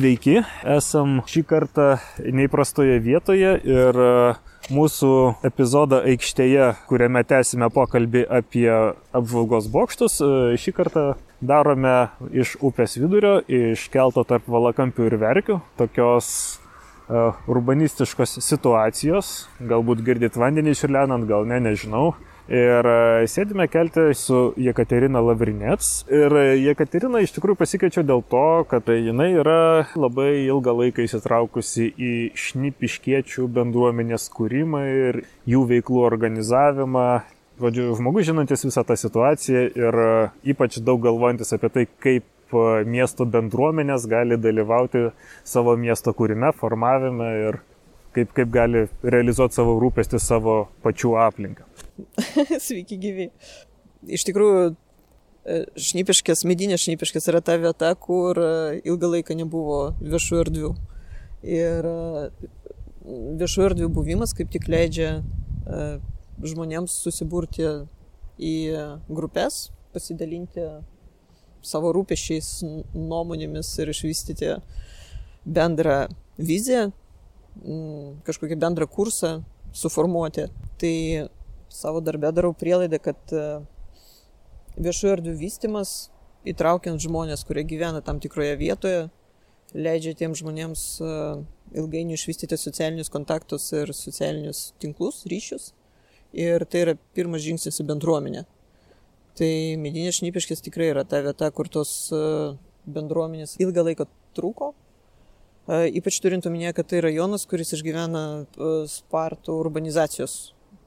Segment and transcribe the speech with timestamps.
[0.00, 1.86] Sveiki, esam šį kartą
[2.32, 4.12] neįprastoje vietoje ir e,
[4.72, 5.10] mūsų
[5.44, 8.64] epizodą aikštėje, kuriame tęsime pokalbį apie
[9.12, 10.30] apžvalgos bokštus, e,
[10.62, 11.04] šį kartą
[11.44, 11.92] darome
[12.32, 20.40] iš upės vidurio, iš kelto tarp valakampių ir verkių, tokios uh, urbanistiškos situacijos, galbūt girdit
[20.40, 22.14] vandenį iširlenant, gal ne, nežinau.
[22.50, 26.00] Ir e, sėdime kelti su Jekaterina Lavrinets.
[26.10, 32.14] Ir Jekaterina iš tikrųjų pasikeičiau dėl to, kad jinai yra labai ilgą laiką įsitraukusi į
[32.34, 37.06] šnipiškiečių bendruomenės kūrimą ir jų veiklų organizavimą.
[37.62, 40.10] Žodžiu, žmogus žinantis visą tą situaciją ir e,
[40.50, 45.12] ypač daug galvojantis apie tai, kaip e, miesto bendruomenės gali dalyvauti
[45.46, 47.62] savo miesto kūrime, formavime ir
[48.16, 51.68] kaip, kaip gali realizuoti savo rūpestį savo pačių aplinką.
[52.66, 53.28] Sveiki gyvi.
[54.08, 54.70] Iš tikrųjų,
[55.44, 60.72] e, šnipiškės, medinės šnipiškės yra ta vieta, kur e, ilgą laiką nebuvo viešų erdvių.
[61.46, 61.98] Ir e,
[63.40, 65.20] viešų erdvių buvimas kaip tik leidžia
[66.40, 67.66] žmonėms susiburti
[68.40, 68.54] į
[69.12, 70.64] grupės, pasidalinti
[71.62, 72.48] savo rūpešiais,
[72.96, 74.54] nuomonėmis ir išvystyti
[75.44, 76.06] bendrą
[76.40, 76.88] viziją,
[78.26, 79.40] kažkokį bendrą kursą
[79.76, 80.48] suformuoti.
[80.80, 80.94] Tai
[81.70, 83.44] savo darbę darau prielaidą, kad e,
[84.80, 86.10] viešų erdvių vystimas,
[86.48, 89.02] įtraukiant žmonės, kurie gyvena tam tikroje vietoje,
[89.74, 91.10] leidžia tiems žmonėms e,
[91.80, 95.70] ilgainiui išvystyti socialinius kontaktus ir socialinius tinklus, ryšius.
[96.34, 98.44] Ir tai yra pirmas žingsnis į bendruomenę.
[99.38, 102.22] Tai medinės šnipiškės tikrai yra ta vieta, kur tos e,
[102.90, 104.06] bendruomenės ilgą laiką
[104.38, 104.74] trūko.
[105.70, 108.22] Ypač turint omenyje, kad tai rajonas, kuris išgyvena
[108.90, 110.32] spartų urbanizacijos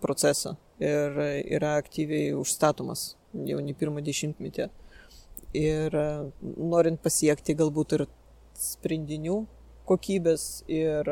[0.04, 1.20] procesą ir
[1.58, 4.68] yra aktyviai užstatomas jau ne pirmą dešimtmetį.
[5.58, 6.06] Ir e,
[6.42, 8.06] norint pasiekti galbūt ir
[8.60, 9.44] sprendinių
[9.90, 11.10] kokybės ir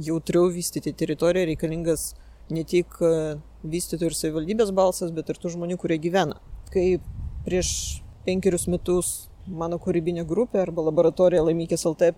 [0.00, 2.12] jautriau vystyti teritoriją reikalingas
[2.50, 6.38] ne tik e, vystytojų ir savivaldybės balsas, bet ir tų žmonių, kurie gyvena.
[6.74, 7.00] Kai
[7.46, 9.12] prieš penkerius metus
[9.46, 12.12] mano kūrybinė grupė arba laboratorija Laimykės LT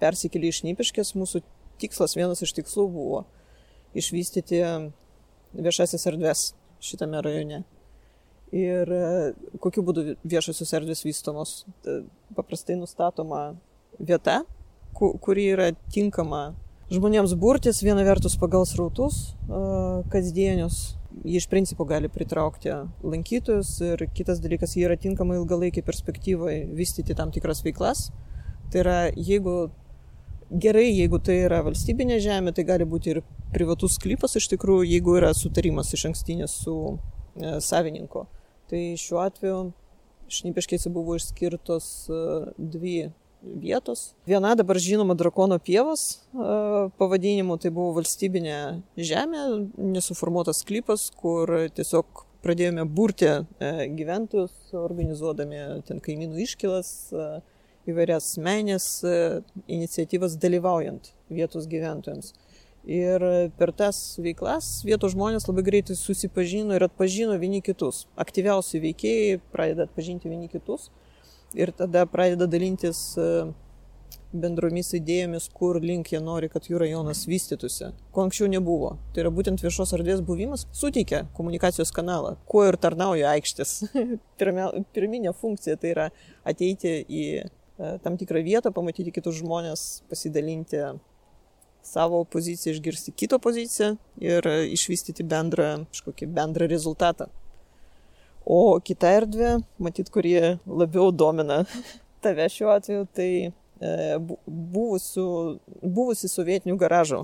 [0.00, 1.42] persikėlė iš Nypiškės, mūsų
[1.80, 3.22] tikslas, vienas iš tikslų buvo
[3.96, 4.60] išvystyti
[5.54, 6.50] viešasis erdvės
[6.84, 7.62] šitame rajone.
[8.50, 9.02] Ir e,
[9.62, 11.60] kokiu būdu viešosios erdvės vystomos?
[11.86, 12.00] E,
[12.34, 13.52] paprastai nustatoma
[13.98, 14.40] vieta,
[14.96, 16.50] kuri yra tinkama
[16.90, 19.60] žmonėms burtis, viena vertus pagal srautus e,
[20.10, 20.96] kasdienius.
[21.26, 22.72] Jie iš principo gali pritraukti
[23.02, 28.08] lankytojus ir kitas dalykas, jie yra tinkama ilgalaikį perspektyvai vystyti tam tikras veiklas.
[28.70, 29.72] Tai yra, jeigu
[30.50, 33.22] gerai, jeigu tai yra valstybinė žemė, tai gali būti ir
[33.54, 38.26] privatus sklypas iš tikrųjų, jeigu yra sutarimas iš ankstinės su e, savininku.
[38.70, 39.60] Tai šiuo atveju
[40.30, 42.22] šnipiškėse buvo išskirtos e,
[42.58, 42.96] dvi
[43.40, 44.10] vietos.
[44.28, 46.48] Viena dabar žinoma drakono pievos e,
[47.00, 48.58] pavadinimu, tai buvo valstybinė
[48.98, 49.46] žemė,
[49.94, 53.28] nesuformuotas sklypas, kur tiesiog pradėjome burti
[53.60, 56.92] gyventojus, organizuodami ten kaimynų iškilas,
[57.90, 59.16] įvairias menės e,
[59.68, 62.32] iniciatyvas dalyvaujant vietos gyventojams.
[62.88, 63.20] Ir
[63.60, 68.06] per tas veiklas vietos žmonės labai greitai susipažino ir atpažino vieni kitus.
[68.16, 70.88] Aktyviausi veikėjai pradeda atpažinti vieni kitus
[71.54, 73.26] ir tada pradeda dalintis e,
[74.32, 78.94] bendromis idėjomis, kur link jie nori, kad jų rajonas vystytųsi, ko anksčiau nebuvo.
[79.14, 83.76] Tai yra būtent viešos erdvės buvimas suteikia komunikacijos kanalą, kuo ir tarnauja aikštės.
[84.94, 86.10] Pirminė funkcija tai yra
[86.46, 87.48] ateiti į e,
[88.04, 90.82] tam tikrą vietą, pamatyti kitus žmonės, pasidalinti
[91.82, 97.30] savo poziciją, išgirsti kito poziciją ir išvystyti bendrą, kažkokį bendrą rezultatą.
[98.44, 101.62] O kita erdvė, matyt, kurie labiau domina
[102.24, 103.50] tave šiuo atveju, tai e,
[104.46, 105.26] buvusių,
[105.82, 107.22] buvusi sovietinių garažų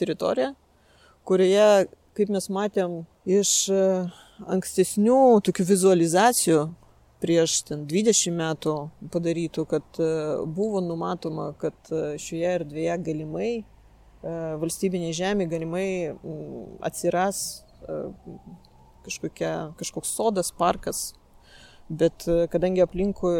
[0.00, 0.52] teritorija,
[1.28, 3.80] kurioje, kaip mes matėm iš e,
[4.48, 6.68] ankstesnių tokių vizualizacijų
[7.20, 8.76] prieš ten 20 metų
[9.12, 10.12] padarytų, kad e,
[10.46, 13.52] buvo numatoma, kad šioje erdvėje galimai
[14.20, 16.12] E, valstybinė žemė galimai
[16.84, 17.38] atsiras
[17.88, 18.00] e,
[19.06, 21.14] kažkokia, kažkoks sodas, parkas,
[21.88, 23.32] bet e, kadangi aplinkui,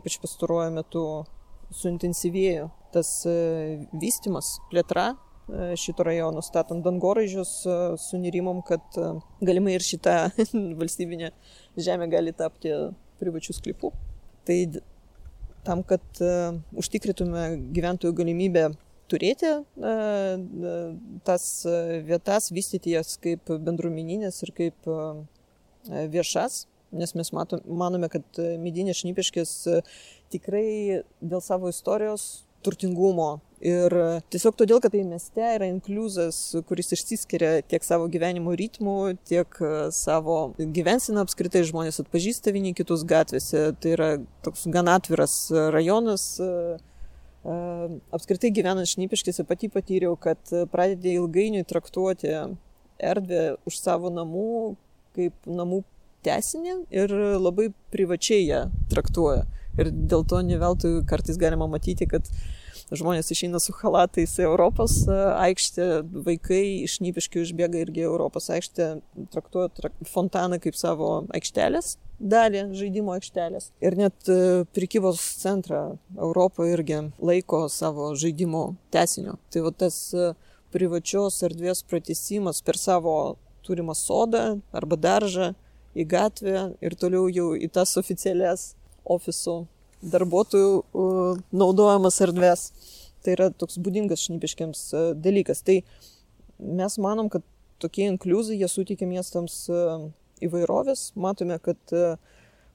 [0.00, 1.04] ypač pastaruoju metu,
[1.78, 3.08] suintensyvėjo tas
[4.00, 5.10] vystimas, plėtra
[5.80, 7.52] šito rajono, statant dangoraižius,
[8.00, 8.96] sunerimom, kad
[9.44, 10.16] galimai ir šita
[10.80, 11.30] valstybinė
[11.84, 12.72] žemė gali tapti
[13.20, 13.90] privačių sklypų.
[14.48, 14.58] Tai
[15.66, 16.20] tam, kad
[16.78, 18.68] užtikrintume gyventojų galimybę
[19.08, 19.50] turėti
[21.26, 21.44] tas
[22.08, 24.88] vietas, vystyti jas kaip bendruomeninės ir kaip
[25.88, 29.52] viešas, nes mes matom, manome, kad medinės šnipiškės
[30.32, 33.38] tikrai dėl savo istorijos turtingumo.
[33.58, 33.94] Ir
[34.30, 36.36] tiesiog todėl, kad tai mieste yra inkluzas,
[36.68, 39.58] kuris išsiskiria tiek savo gyvenimo ritmu, tiek
[39.94, 43.72] savo gyvensiną apskritai žmonės atpažįsta vieni kitus gatvėse.
[43.82, 44.10] Tai yra
[44.46, 45.34] toks gan atviras
[45.74, 46.28] rajonas.
[48.14, 50.38] Apskritai gyvenant šnipiškėse pati patyriau, kad
[50.70, 52.34] pradedi ilgainiui traktuoti
[52.98, 54.76] erdvę už savo namų
[55.18, 55.82] kaip namų
[56.26, 58.62] tesinį ir labai privačiai ją
[58.92, 59.46] traktuoja.
[59.78, 62.26] Ir dėl to ne veltui kartais galima matyti, kad
[62.96, 65.88] žmonės išeina su halatais į Europos aikštę,
[66.26, 68.90] vaikai iš Nypiškių išbėga irgi Europos aikštę,
[69.34, 73.70] traktuoja trak fontaną kaip savo aikštelės dalį, žaidimo aikštelės.
[73.84, 74.30] Ir net
[74.74, 79.36] prekybos centrą Europoje irgi laiko savo žaidimo tesiniu.
[79.52, 80.00] Tai va tas
[80.74, 85.52] privačios erdvės pratesimas per savo turimą sodą arba daržą
[85.98, 88.72] į gatvę ir toliau jau į tas oficialias
[89.08, 89.62] ofisų
[90.02, 92.68] darbuotojų naudojamas erdvės.
[93.24, 94.82] Tai yra toks būdingas šnipiškiams
[95.18, 95.64] dalykas.
[95.66, 95.80] Tai
[96.58, 97.44] mes manom, kad
[97.82, 99.64] tokie inkluzai, jie suteikia miestams
[100.44, 101.12] įvairovės.
[101.18, 101.80] Matome, kad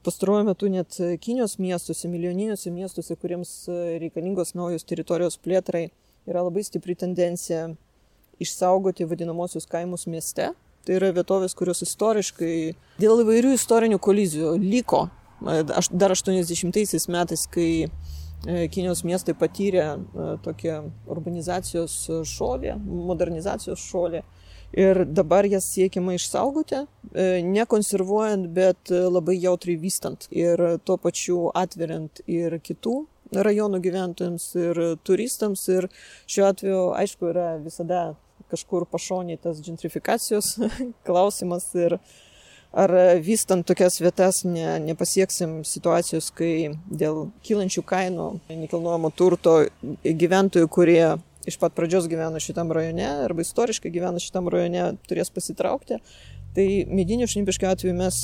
[0.04, 3.56] pastaruoju metu net Kinijos miestuose, milijoniniuose miestuose, kuriems
[4.04, 5.88] reikalingos naujos teritorijos plėtrai,
[6.28, 7.70] yra labai stipri tendencija
[8.44, 10.52] išsaugoti vadinamosius kaimus mieste.
[10.84, 12.56] Tai yra vietovės, kurios istoriškai
[13.00, 15.06] dėl įvairių istorinių kolizijų liko.
[15.44, 17.88] Aš dar 80 metais, kai
[18.44, 19.86] Kinijos miestai patyrė
[20.44, 21.94] tokią urbanizacijos
[22.28, 24.24] šolį, modernizacijos šolį.
[24.74, 26.82] Ir dabar jas siekiama išsaugoti,
[27.46, 30.28] nekonservuojant, bet labai jautriai vystant.
[30.34, 32.98] Ir tuo pačiu atveriant ir kitų
[33.48, 35.64] rajonų gyventojams, ir turistams.
[35.72, 35.88] Ir
[36.26, 38.02] šiuo atveju, aišku, yra visada
[38.52, 40.56] kažkur pašoniai tas gentrifikacijos
[41.08, 41.98] klausimas ir
[42.74, 49.60] ar vystant tokias vietas ne, nepasieksim situacijos, kai dėl kylančių kainų nekilnojamo turto
[50.04, 51.04] gyventojų, kurie
[51.50, 56.00] iš pat pradžios gyveno šitam rajone arba istoriškai gyveno šitam rajone, turės pasitraukti.
[56.54, 58.20] Tai medinių šnipiškių atveju mes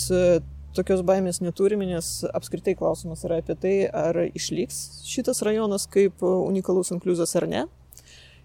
[0.77, 6.93] tokios baimės neturime, nes apskritai klausimas yra apie tai, ar išliks šitas rajonas kaip unikalus
[6.95, 7.65] inkluzas ar ne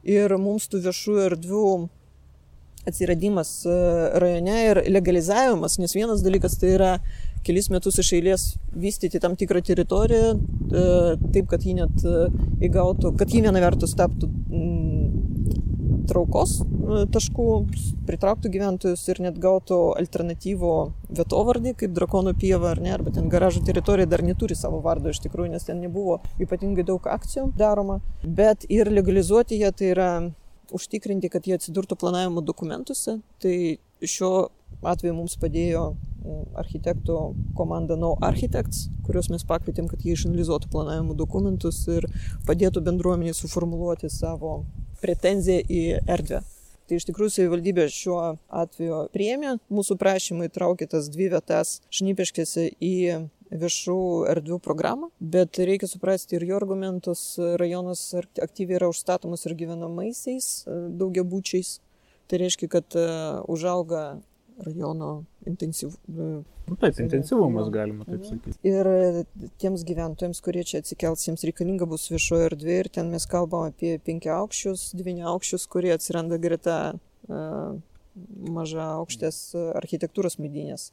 [0.05, 1.67] ir mums tų viešų erdvių
[2.89, 3.53] atsiradimas
[4.21, 6.93] rajone ir legalizavimas, nes vienas dalykas tai yra
[7.45, 10.35] kelis metus iš eilės vystyti tam tikrą teritoriją,
[11.35, 12.07] taip, kad ji net
[12.65, 14.31] įgautų, kad ji viena vertus taptų
[16.09, 16.59] traukos
[17.13, 17.49] taškų,
[18.09, 20.75] pritrauktų gyventojus ir net gautų alternatyvų
[21.17, 25.23] vietovardį, kaip drakonų pieva ar ne, arba ten garažo teritorija dar neturi savo vardo iš
[25.25, 30.11] tikrųjų, nes ten nebuvo ypatingai daug akcijų daroma, bet ir legalizuoti ją tai yra
[30.75, 33.19] užtikrinti, kad jie atsidurtų planavimo dokumentuose.
[33.43, 33.57] Tai
[34.05, 34.35] šiuo
[34.85, 35.87] atveju mums padėjo
[36.59, 37.19] architektų
[37.57, 42.09] komanda No Architects, kuriuos mes pakvietėm, kad jie išanalizuotų planavimo dokumentus ir
[42.49, 44.63] padėtų bendruomeniai suformuluoti savo
[45.03, 46.41] pretenziją į erdvę.
[46.85, 48.19] Tai iš tikrųjų savivaldybė šiuo
[48.53, 52.97] atveju priemė mūsų prašymą įtraukė tas dvi vietas šnipiškėse į
[53.53, 53.99] viešų
[54.33, 57.35] erdvių programą, bet reikia suprasti ir jo argumentus.
[57.61, 60.53] Rajonas aktyviai yra užstatomas ir gyvenamaisiais
[61.01, 61.79] daugiabučiais.
[62.25, 62.97] Tai reiškia, kad
[63.53, 64.05] užauga
[64.65, 66.45] rajono intensyvumas.
[66.65, 68.57] Nu, taip, intensyvumas galima taip sakyti.
[68.65, 68.89] Ir
[69.61, 73.99] tiems gyventojams, kurie čia atsikels, jiems reikalinga bus viešoje erdvė ir ten mes kalbam apie
[74.07, 76.79] penkia aukščius, devyni aukščius, kurie atsiranda greta
[78.55, 79.41] maža aukštės
[79.83, 80.93] architektūros medinės,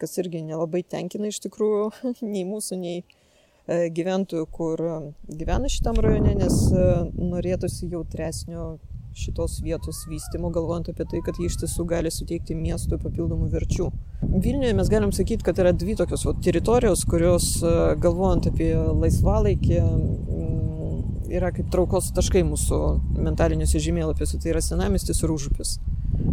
[0.00, 1.88] kas irgi nelabai tenkina iš tikrųjų
[2.32, 4.84] nei mūsų, nei uh, gyventojų, kur
[5.28, 8.76] gyvena šitam rajone, nes uh, norėtųsi jautresnio
[9.18, 13.88] šitos vietos vystymo, galvojant apie tai, kad jie iš tiesų gali suteikti miestui papildomų verčių.
[14.22, 19.80] Vilniuje mes galim sakyti, kad yra dvi tokios o, teritorijos, kurios, e, galvojant apie laisvalaikį,
[19.82, 20.98] mm,
[21.38, 22.80] yra kaip traukos taškai mūsų
[23.18, 25.78] mentaliniuose žemėlapiuose, tai yra senamistis ir užupis.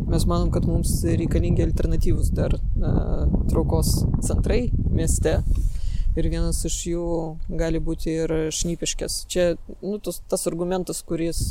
[0.06, 2.94] Mes manom, kad mums reikalingi alternatyvus dar e,
[3.50, 3.92] traukos
[4.26, 5.40] centrai mieste
[6.16, 7.06] ir vienas iš jų
[7.60, 9.26] gali būti ir šnipiškės.
[9.32, 9.48] Čia
[9.82, 11.50] nu, tas, tas argumentas, kuris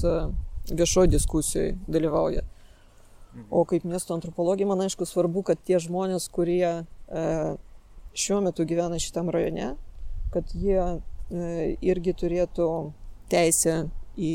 [0.70, 2.44] viešoje diskusijoje dalyvauja.
[3.50, 7.24] O kaip miesto antropologija, man aišku, svarbu, kad tie žmonės, kurie e,
[8.14, 9.72] šiuo metu gyvena šitam rajone,
[10.34, 10.98] kad jie e,
[11.82, 12.68] irgi turėtų
[13.32, 14.34] teisę į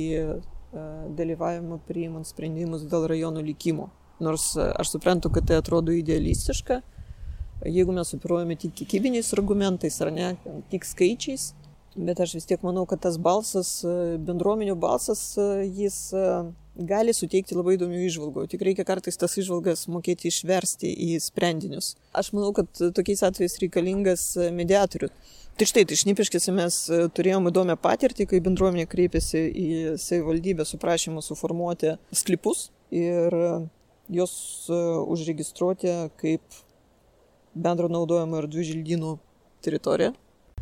[0.73, 0.85] e,
[1.19, 3.89] dalyvavimą priimant sprendimus dėl rajonų likimo.
[4.23, 6.81] Nors e, aš suprantu, kad tai atrodo idealistiška,
[7.65, 10.33] jeigu mes operuojame tik kiekybiniais argumentais ar ne,
[10.71, 11.51] tik skaičiais,
[11.99, 13.79] Bet aš vis tiek manau, kad tas balsas,
[14.23, 15.23] bendruomenių balsas,
[15.65, 15.97] jis
[16.89, 18.45] gali suteikti labai įdomių išvalgų.
[18.51, 21.95] Tik reikia kartais tas išvalgas mokėti išversti į sprendinius.
[22.15, 25.35] Aš manau, kad tokiais atvejais reikalingas mediatorius.
[25.59, 26.75] Tai štai, tai šnipiškėse mes
[27.17, 29.65] turėjome įdomią patirtį, kai bendruomenė kreipėsi į
[29.99, 33.35] savivaldybę su prašymu suformuoti sklipus ir
[34.07, 34.35] juos
[34.71, 36.61] užregistruoti kaip
[37.51, 39.11] bendro naudojimo erdvių želdynų
[39.67, 40.13] teritoriją.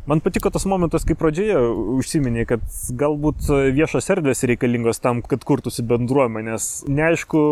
[0.08, 1.58] Man patiko tas momentas, kai pradžioje
[1.98, 2.62] užsiminė, kad
[2.96, 6.68] galbūt viešos erdvės reikalingos tam, kad kurtųsi bendruomenės.
[6.88, 7.42] Neaišku,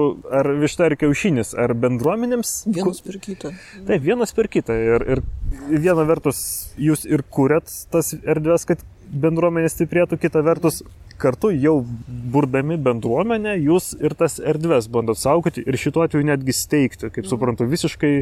[0.40, 2.54] ar višta ar kiaušinis, ar bendruomenėms.
[2.72, 3.52] Vienas per kitą.
[3.76, 4.76] Taip, vienas per kitą.
[4.96, 5.22] Ir, ir
[5.68, 6.40] viena vertus
[6.80, 8.80] jūs ir kūrėt tas erdvės, kad
[9.12, 10.80] bendruomenė stiprėtų, kita vertus
[11.18, 11.78] kartu jau
[12.32, 17.66] burdami bendruomenę, jūs ir tas erdves bandot saugoti ir šituo atveju netgi steigti, kaip suprantu,
[17.70, 18.12] visiškai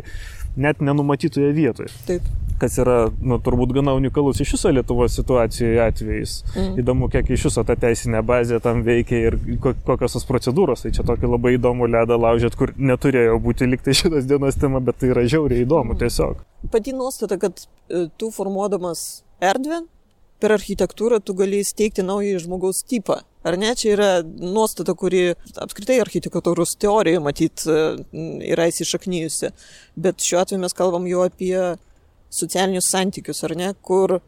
[0.56, 1.92] net nenumatytoje vietoje.
[2.08, 2.26] Taip.
[2.60, 6.34] Kas yra, nu, turbūt gana unikalus iš viso Lietuvos situacijoje atvejais.
[6.54, 6.76] Mm.
[6.84, 10.84] Įdomu, kiek iš viso ta teisinė bazė tam veikia ir kokios tos procedūros.
[10.84, 15.02] Tai čia tokį labai įdomų ledą laužėt, kur neturėjo būti liktai šitas dienos tema, bet
[15.02, 16.02] tai yra žiauriai įdomu mm.
[16.04, 16.46] tiesiog.
[16.70, 19.82] Pati nuostata, kad e, tu formuodamas erdvę,
[20.42, 23.20] per architektūrą tu gali įsteigti naują žmogaus tipą.
[23.44, 29.52] Ar ne, čia yra nuostata, kuri apskritai architektūros teorija, matyt, yra įsišaknyjusi.
[30.00, 31.58] Bet šiuo atveju mes kalbam jau apie
[32.32, 34.18] socialinius santykius, ar ne, kur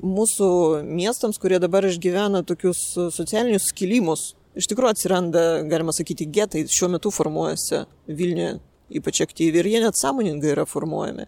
[0.00, 0.50] mūsų
[0.86, 2.82] miestams, kurie dabar išgyvena tokius
[3.16, 8.58] socialinius skilimus, iš tikrųjų atsiranda, galima sakyti, getai, šiuo metu formuojasi Vilniuje
[8.90, 11.26] ypač aktyviai ir jie net sąmoningai yra formuojami.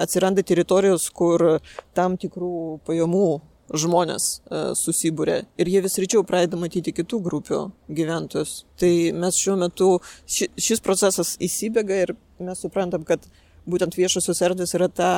[0.00, 1.60] Atsiranda teritorijos, kur
[1.96, 3.28] tam tikrų pajamų
[3.70, 4.26] žmonės
[4.80, 7.60] susibūrė ir jie vis ryčiau pradeda matyti kitų grupių
[7.94, 8.64] gyventojus.
[8.80, 9.92] Tai mes šiuo metu,
[10.26, 13.22] ši, šis procesas įsibėga ir mes suprantam, kad
[13.70, 15.12] būtent viešosios erdvės yra ta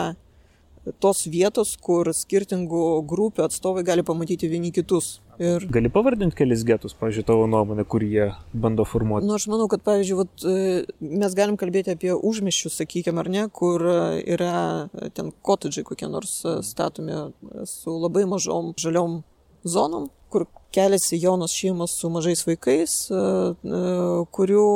[1.02, 5.20] tos vietos, kur skirtingų grupių atstovai gali pamatyti vieni kitus.
[5.42, 5.64] Ir...
[5.72, 9.26] Gali pavardinti kelis getus, pažiūrėjau, tavo nuomonę, kur jie bando formuoti?
[9.26, 13.46] Nu, aš manau, kad, pavyzdžiui, vat, e, mes galim kalbėti apie užmiščius, sakykime, ar ne,
[13.54, 13.82] kur
[14.22, 17.30] yra ten kotedžai kokie nors statomi
[17.70, 19.22] su labai mažom žaliom
[19.64, 23.82] zonom, kur keliasi jaunos šeimos su mažais vaikais, e, e,
[24.36, 24.68] kurių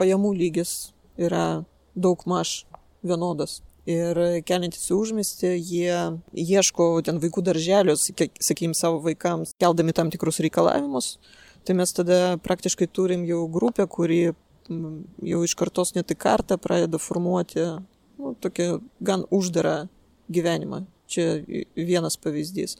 [0.00, 0.74] pajamų lygis
[1.18, 1.64] yra
[1.98, 2.62] daug maž
[3.02, 3.58] vienodas
[3.88, 5.98] ir keliantis į užmestį, jie
[6.36, 11.16] ieško ten vaikų darželius, sakykim, savo vaikams, keldami tam tikrus reikalavimus.
[11.64, 17.00] Tai mes tada praktiškai turim jau grupę, kuri jau iš kartos net į kartą pradeda
[17.00, 18.68] formuoti nu, tokį
[19.04, 19.88] gan uždarą
[20.32, 20.84] gyvenimą.
[21.08, 21.40] Čia
[21.72, 22.76] vienas pavyzdys.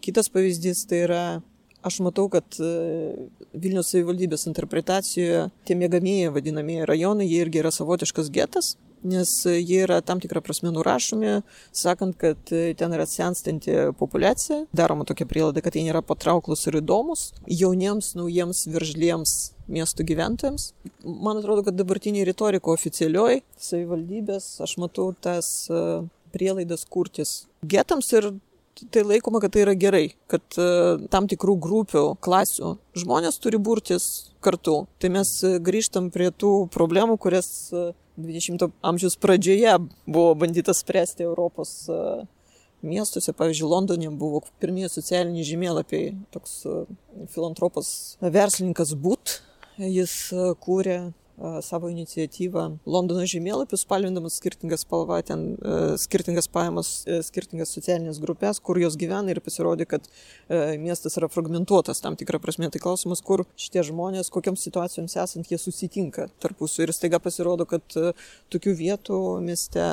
[0.00, 1.24] Kitas pavyzdys tai yra
[1.80, 2.58] Aš matau, kad
[3.56, 8.74] Vilnius savivaldybės interpretacijoje tie mėgamieji vadinamieji rajonai, jie irgi yra savotiškas getas,
[9.06, 11.40] nes jie yra tam tikrą prasme nurašomi,
[11.76, 17.30] sakant, kad ten yra senstanti populiacija, daroma tokia prielaida, kad jie nėra patrauklus ir įdomus
[17.48, 19.36] jauniems, naujiems, viržliems
[19.70, 20.70] miestų gyventojams.
[21.04, 25.68] Man atrodo, kad dabartinė retorika oficialioj savivaldybės, aš matau tas
[26.34, 28.32] prielaidas kurtis getams ir
[28.90, 30.56] tai laikoma, kad tai yra gerai, kad
[31.12, 34.06] tam tikrų grupių, klasių žmonės turi burtis
[34.40, 34.86] kartu.
[35.02, 37.68] Tai mes grįžtam prie tų problemų, kurias
[38.16, 42.26] 20 amžiaus pradžioje buvo bandyta spręsti Europos e,
[42.82, 43.32] miestuose.
[43.32, 46.14] Pavyzdžiui, Londone buvo pirmieji socialiniai žemėlapiai.
[46.34, 46.82] Toks e,
[47.30, 49.40] filantropas verslininkas But,
[49.78, 50.98] jis e, kūrė
[51.64, 55.56] savo iniciatyvą Londono žemėlapius, spalvindamas skirtingas spalva, ten
[56.00, 56.92] skirtingas pajamas,
[57.26, 60.06] skirtingas socialinės grupės, kur jos gyvena ir pasirodė, kad
[60.80, 62.70] miestas yra fragmentuotas tam tikrą prasme.
[62.70, 66.84] Tai klausimas, kur šitie žmonės, kokiams situacijoms esant, jie susitinka tarpusų.
[66.86, 67.84] Ir staiga pasirodo, kad
[68.52, 69.86] tokių vietų mieste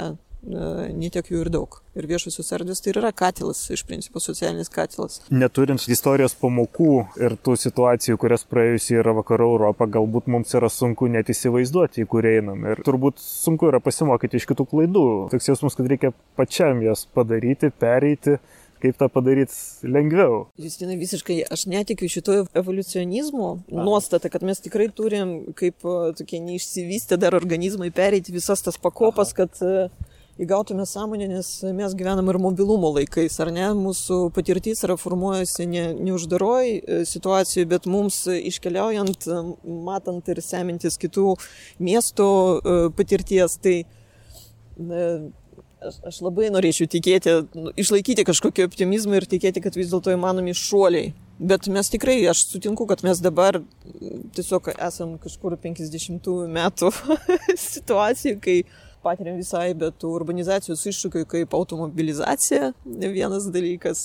[0.45, 1.79] netiek jų ir daug.
[1.97, 5.19] Ir viešosios erdvės tai yra katilas, iš principo socialinis katilas.
[5.33, 6.91] Neturint istorijos pamokų
[7.23, 12.11] ir tų situacijų, kurias praėjusi yra vakarų Europą, galbūt mums yra sunku net įsivaizduoti, į
[12.11, 12.67] kur einam.
[12.69, 15.07] Ir turbūt sunku yra pasimokyti iš kitų klaidų.
[15.33, 18.37] Toks jausmas, kad reikia pačiam jas padaryti, pereiti
[18.81, 20.43] kaip tą padaryti lengviau.
[20.61, 25.81] Justinai, visiškai aš netikiu šito evoliucionizmo nuostatą, kad mes tikrai turim kaip
[26.19, 29.47] tokie neišsivystę dar organizmai pereiti visas tas pakopas, Aha.
[29.47, 30.05] kad
[30.39, 33.71] įgautume sąmonę, nes mes gyvenam ir mobilumo laikais, ar ne?
[33.77, 39.41] Mūsų patirtis yra formuojasi ne, ne uždaroj e, situacijoje, bet mums iškeliaujant, e,
[39.87, 41.35] matant ir semintis kitų
[41.81, 43.75] miestų e, patirties, tai
[44.77, 50.53] aš, aš labai norėčiau tikėti, nu, išlaikyti kažkokį optimizmą ir tikėti, kad vis dėlto įmanomi
[50.57, 51.15] šuoliai.
[51.37, 53.59] Bet mes tikrai, aš sutinku, kad mes dabar
[54.37, 56.89] tiesiog esam kažkur 50 metų
[57.71, 58.61] situacijų, kai
[59.07, 64.03] patiriam visai, bet urbanizacijos iššūkiai kaip automobilizacija, vienas dalykas,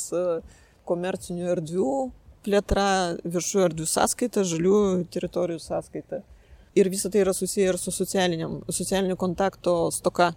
[0.88, 1.94] komercinių erdvių
[2.42, 2.87] plėtra
[3.23, 4.78] viešųjų erdvių sąskaita, žalių
[5.14, 6.23] teritorijų sąskaita.
[6.78, 10.32] Ir visa tai yra susiję ir su socialiniu kontakto stoka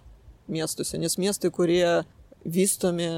[0.52, 2.02] miestuose, nes miestai, kurie
[2.44, 3.08] vystomi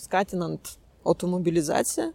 [0.00, 0.72] skatinant
[1.06, 2.10] automobilizaciją,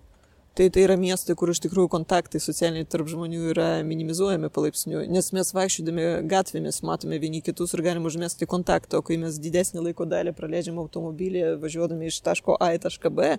[0.57, 5.31] tai tai yra miestai, kur iš tikrųjų kontaktai socialiniai tarp žmonių yra minimizuojami palaipsniui, nes
[5.33, 10.05] mes vaikščiodami gatvėmis matome vieni kitus ir galim užmesti kontaktą, o kai mes didesnį laiko
[10.09, 13.35] dalį praleidžiam automobilį važiuodami iš taško A į tašką B,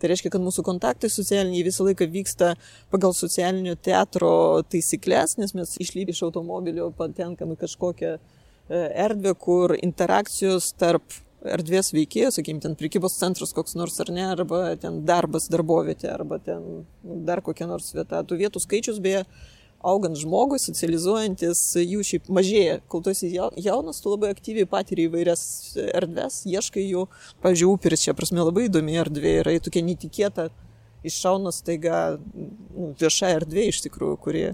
[0.00, 2.54] Tai reiškia, kad mūsų kontaktai socialiniai visą laiką vyksta
[2.92, 4.30] pagal socialinio teatro
[4.72, 8.20] taisyklės, nes mes išlypę iš automobilio patenkame kažkokią e,
[9.04, 11.04] erdvę, kur interakcijos tarp
[11.46, 16.40] erdvės veikėjų, sakykime, ten prekybos centras koks nors ar ne, arba ten darbas darbovietė, arba
[16.44, 16.84] ten
[17.26, 18.22] dar kokia nors vieta.
[18.26, 19.24] Tų vietų skaičius beje
[19.80, 22.80] augant žmogui, socializuojantis, jų šiaip mažėja.
[22.92, 25.42] Kol tu esi jaunas, tu labai aktyviai patiri įvairias
[25.88, 27.06] erdves, ieškai jų.
[27.40, 30.50] Pavyzdžiui, uperis čia prasme labai įdomi erdvė yra, tokia netikėta,
[31.08, 34.44] iššauna staiga nu, vieša erdvė iš tikrųjų, kuri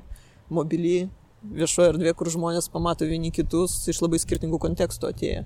[0.54, 1.08] mobili
[1.42, 5.42] viešoje erdvė, kur žmonės pamato vieni kitus iš labai skirtingų kontekstų atėję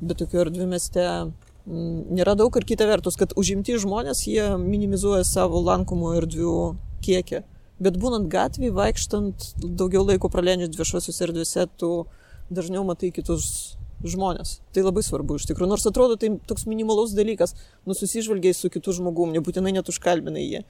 [0.00, 5.24] bet tokių erdvių mieste mm, nėra daug ir kita vertus, kad užimti žmonės, jie minimizuoja
[5.28, 6.56] savo lankomų erdvių
[7.04, 7.44] kiekį.
[7.84, 12.04] Bet būnant gatvėje, vaikštant, daugiau laiko praleidžiant viešosios erdvėse, tu
[12.54, 13.74] dažniau matai kitus
[14.04, 14.58] žmonės.
[14.74, 15.70] Tai labai svarbu iš tikrųjų.
[15.70, 17.54] Nors atrodo, tai toks minimalus dalykas,
[17.88, 20.62] nususižvalgiai su kitu žmogum, nebūtinai net užkalbinai jį.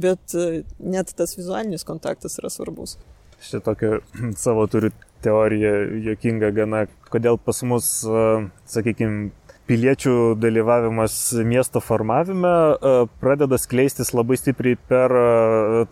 [0.00, 2.96] Bet e, net tas vizualinis kontaktas yra svarbus.
[3.44, 3.74] Šitą
[4.44, 4.92] savo turiu
[5.24, 5.74] teorija
[6.10, 7.90] jokinga gana, kodėl pas mus,
[8.70, 9.30] sakykime,
[9.70, 11.14] piliečių dalyvavimas
[11.46, 12.50] miesto formavime
[13.22, 15.14] pradeda skleistis labai stipriai per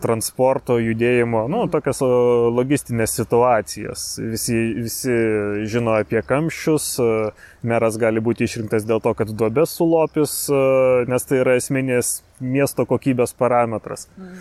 [0.03, 2.01] transporto judėjimo, nu, tokias
[2.59, 4.05] logistinės situacijas.
[4.33, 5.15] Visi, visi
[5.71, 6.89] žino apie kamščius,
[7.63, 10.41] meras gali būti išrinktas dėl to, kad duobės sulopis,
[11.07, 14.07] nes tai yra esminės miesto kokybės parametras.
[14.17, 14.37] Mm.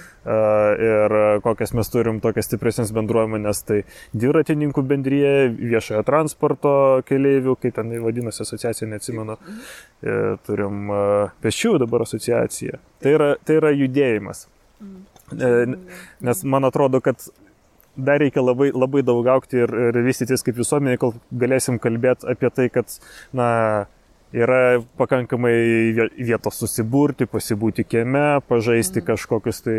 [0.88, 3.80] Ir kokias mes turim tokias stipresnės bendruomenės, tai
[4.16, 6.74] dviratininkų bendryje, viešojo transporto
[7.08, 10.38] keliaivių, kaip ten vadinasi asociacija, neatsimenu, mm.
[10.48, 10.94] turim
[11.44, 12.80] pešių dabar asociaciją.
[13.02, 14.46] Tai yra, tai yra judėjimas.
[14.82, 15.76] Mm.
[16.24, 17.28] Nes man atrodo, kad
[17.98, 22.50] dar reikia labai, labai daug aukti ir, ir vystytis kaip visuomenė, kol galėsim kalbėti apie
[22.54, 22.94] tai, kad,
[23.36, 23.48] na,
[24.32, 25.54] yra pakankamai
[26.18, 29.06] vietos susiburti, pasibūti kieme, pažaisti mhm.
[29.12, 29.78] kažkokius tai,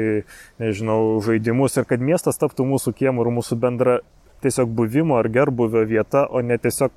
[0.62, 4.00] nežinau, žaidimus ir kad miestas taptų mūsų kiemų ir mūsų bendra
[4.44, 6.94] tiesiog buvimo ar gerbuvio vieta, o ne tiesiog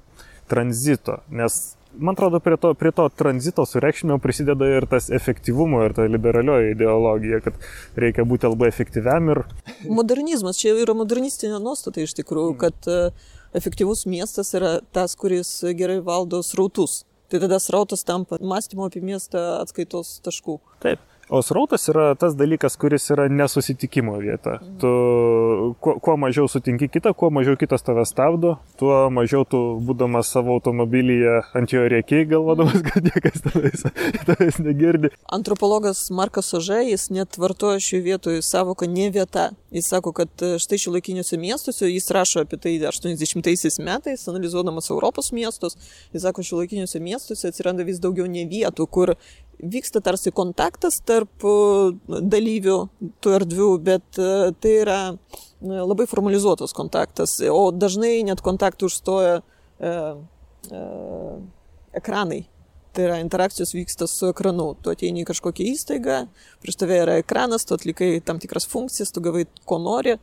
[0.49, 1.19] tranzito.
[1.31, 6.07] Nes man atrodo, prie to, prie to tranzito sureikšmio prisideda ir tas efektyvumo, ir ta
[6.09, 7.59] liberalioji ideologija, kad
[7.99, 9.43] reikia būti labai efektyviam ir...
[9.85, 12.61] Modernizmas, čia yra modernistinė nuostata iš tikrųjų, mm.
[12.63, 13.01] kad e,
[13.59, 17.03] efektyvus miestas yra tas, kuris gerai valdo srautus.
[17.33, 20.59] Tai tada srautas tampa mąstymo apie miestą atskaitos taškų.
[20.85, 21.01] Taip.
[21.29, 24.59] O srautas yra tas dalykas, kuris yra nesusitikimo vieta.
[24.81, 24.91] Tu
[25.81, 30.57] kuo, kuo mažiau sutinki kitą, kuo mažiau kitas tave stabdo, tuo mažiau tu, būdamas savo
[30.59, 33.87] automobilyje, ant jo reikiai galvodamas, kad niekas tavęs,
[34.29, 35.13] tavęs negirdi.
[35.33, 39.51] Antropologas Markas Ožai, jis net vartoja šioje vietoje savoką ne vieta.
[39.73, 45.33] Jis sako, kad e, štai šiuolaikiniuose miestuose, jis rašo apie tai 80 metais, analizuodamas Europos
[45.33, 45.79] miestus,
[46.13, 49.15] jis sako, šiuolaikiniuose miestuose atsiranda vis daugiau ne vietų, kur
[49.63, 51.55] vyksta tarsi kontaktas tarp e,
[52.09, 52.77] dalyvių
[53.23, 55.17] tų erdvių, bet e, tai yra e,
[55.63, 59.93] labai formalizuotas kontaktas, o dažnai net kontaktų užstoja e,
[60.73, 60.83] e,
[62.03, 62.43] ekranai.
[62.93, 64.75] Tai yra interakcijos vyksta su ekranu.
[64.85, 66.19] Tu ateini į kažkokią įstaigą,
[66.61, 70.19] prieš tave yra ekranas, tu atlikai tam tikras funkcijas, tu gavai ko nori,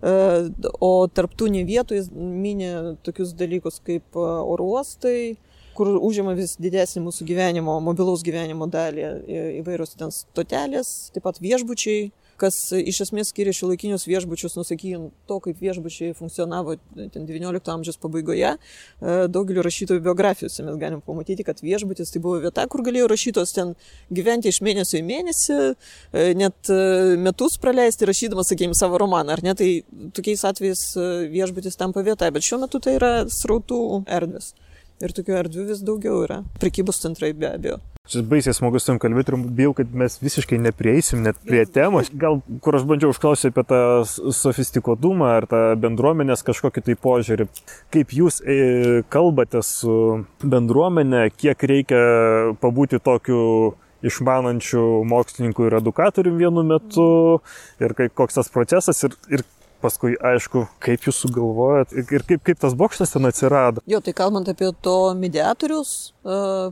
[0.00, 2.70] o tarptų ne vietų jis minė
[3.04, 5.38] tokius dalykus kaip oro uostai,
[5.76, 9.06] kur užima vis didesnį mūsų gyvenimo, mobilaus gyvenimo dalį,
[9.60, 15.60] įvairios ten stotelės, taip pat viešbučiai, kas iš esmės skiria šiuolaikinius viešbučius, nusakykim, to, kaip
[15.60, 22.12] viešbučiai funkcionavo ten 19 amžiaus pabaigoje, e, daugelio rašytojų biografijose mes galim pamatyti, kad viešbutis
[22.14, 23.74] tai buvo vieta, kur galėjo rašytos ten
[24.08, 26.80] gyventi iš mėnesio į mėnesį, e, net e,
[27.20, 29.70] metus praleisti rašydamas, sakykime, savo romaną, ar ne, tai
[30.16, 30.86] tokiais atvejais
[31.34, 34.54] viešbutis tampa vieta, bet šiuo metu tai yra srautų erdvės.
[35.00, 36.42] Ir tokių erdvių vis daugiau yra.
[36.60, 37.78] Prekybos centrai be abejo.
[38.10, 42.10] Šis baisiai smagus tam kalbėti ir bijau, kad mes visiškai neprieisim net prie temos.
[42.20, 43.80] Gal, kur aš bandžiau užklausyti apie tą
[44.34, 47.46] sofistikuotumą ar tą bendruomenės kažkokį tai požiūrį.
[47.94, 48.58] Kaip jūs e,
[49.12, 49.94] kalbate su
[50.42, 52.02] bendruomenė, kiek reikia
[52.60, 53.40] pabūti tokiu
[54.04, 57.08] išmanančių mokslininkų ir edukatorių vienu metu
[57.80, 59.44] ir kai, koks tas procesas ir, ir
[59.82, 63.82] paskui aišku, kaip jūs sugalvojat ir kaip, kaip tas bokštas ten atsirado.
[63.90, 66.70] Jo, tai kalbant apie to mediatorius uh,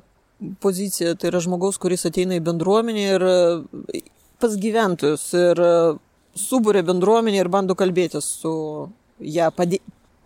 [0.63, 4.05] poziciją, tai yra žmogaus, kuris ateina į bendruomenę ir uh,
[4.39, 5.63] pas gyventojus ir
[6.39, 8.55] subūrė bendruomenę ir bando kalbėtis su
[9.19, 9.51] ją,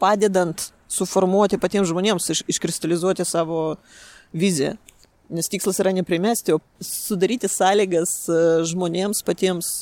[0.03, 3.63] padedant suformuoti patiems žmonėms, iš, iškristalizuoti savo
[4.37, 4.77] viziją.
[5.33, 8.13] Nes tikslas yra ne primesti, o sudaryti sąlygas
[8.69, 9.79] žmonėms patiems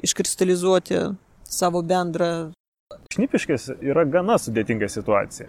[0.00, 1.02] iškristalizuoti
[1.48, 2.50] savo bendrą.
[3.14, 5.48] Šnipiškės yra gana sudėtinga situacija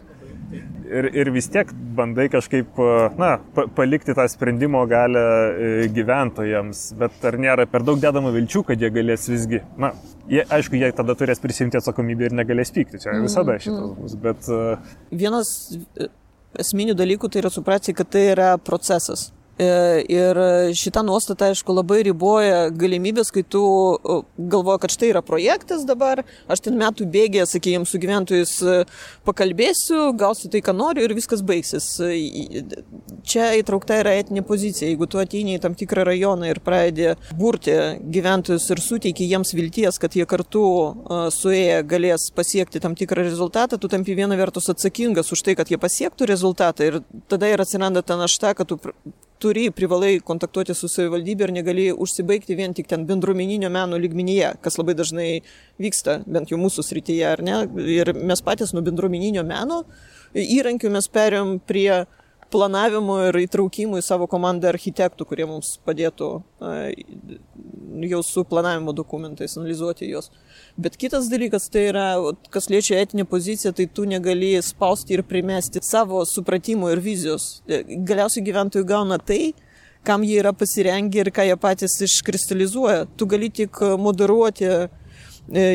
[0.92, 2.80] ir, ir vis tiek bandai kažkaip,
[3.20, 3.38] na,
[3.76, 8.92] palikti tą sprendimo galę e, gyventojams, bet ar nėra per daug dedama vilčių, kad jie
[8.94, 9.92] galės visgi, na,
[10.32, 13.98] jie, aišku, jie tada turės prisimti atsakomybę ir negalės pykti, čia visada mhm, šitas mhm.
[14.02, 14.52] bus, bet...
[14.52, 16.10] E, Vienas e,
[16.64, 19.32] esminių dalykų tai yra suprasti, kad tai yra procesas.
[19.58, 19.68] E,
[20.06, 20.38] ir
[20.78, 23.62] šita nuostata, aišku, labai riboja galimybės, kai tu
[24.38, 28.76] galvoji, kad štai yra projektas dabar, aš ten metų bėgė, sakykime, su gyventojais e,
[29.26, 31.90] pakalbėsiu, gausiu tai, ką noriu ir viskas baigsis.
[32.06, 32.62] E,
[33.26, 34.92] čia įtraukta yra etinė pozicija.
[34.92, 37.74] Jeigu tu ateini į tam tikrą rajoną ir pradedi burti
[38.14, 40.68] gyventojus ir suteiki jiems vilties, kad jie kartu
[41.34, 45.82] suėję galės pasiekti tam tikrą rezultatą, tu tampi viena vertus atsakingas už tai, kad jie
[45.82, 48.78] pasiektų rezultatą ir tada ir atsiranda ta našta, kad tu
[49.42, 54.80] turi, privalai kontaktuoti su savivaldybė ir negali užsibaigti vien tik ten bendruomeninio meno lygmenyje, kas
[54.80, 55.30] labai dažnai
[55.82, 57.64] vyksta, bent jau mūsų srityje, ar ne?
[57.98, 59.84] Ir mes patys nuo bendruomeninio meno
[60.38, 62.06] įrankių mes perėm prie
[62.52, 66.30] planavimo ir įtraukimų į savo komandą architektų, kurie mums padėtų
[68.08, 70.32] jau su planavimo dokumentais analizuoti juos.
[70.78, 72.06] Bet kitas dalykas tai yra,
[72.54, 77.64] kas liečia etinę poziciją, tai tu negali spausti ir primesti savo supratimo ir vizijos.
[77.66, 79.56] E, galiausiai gyventojai gauna tai,
[80.06, 83.08] kam jie yra pasirengę ir ką jie patys iškristalizuoja.
[83.18, 84.78] Tu gali tik moderuoti e,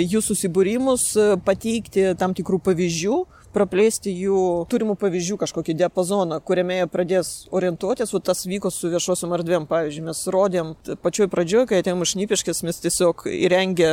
[0.07, 1.09] jų susibūrimus,
[1.51, 3.19] pateikti tam tikrų pavyzdžių,
[3.53, 9.35] praplėsti jų turimų pavyzdžių kažkokį diapazoną, kuriame jie pradės orientuotis, o tas vyko su viešosiom
[9.37, 9.67] erdvėm.
[9.71, 10.73] Pavyzdžiui, mes rodėm
[11.05, 13.91] pačioj pradžioje, kai atėjom iš Nypiškės, mes tiesiog įrengė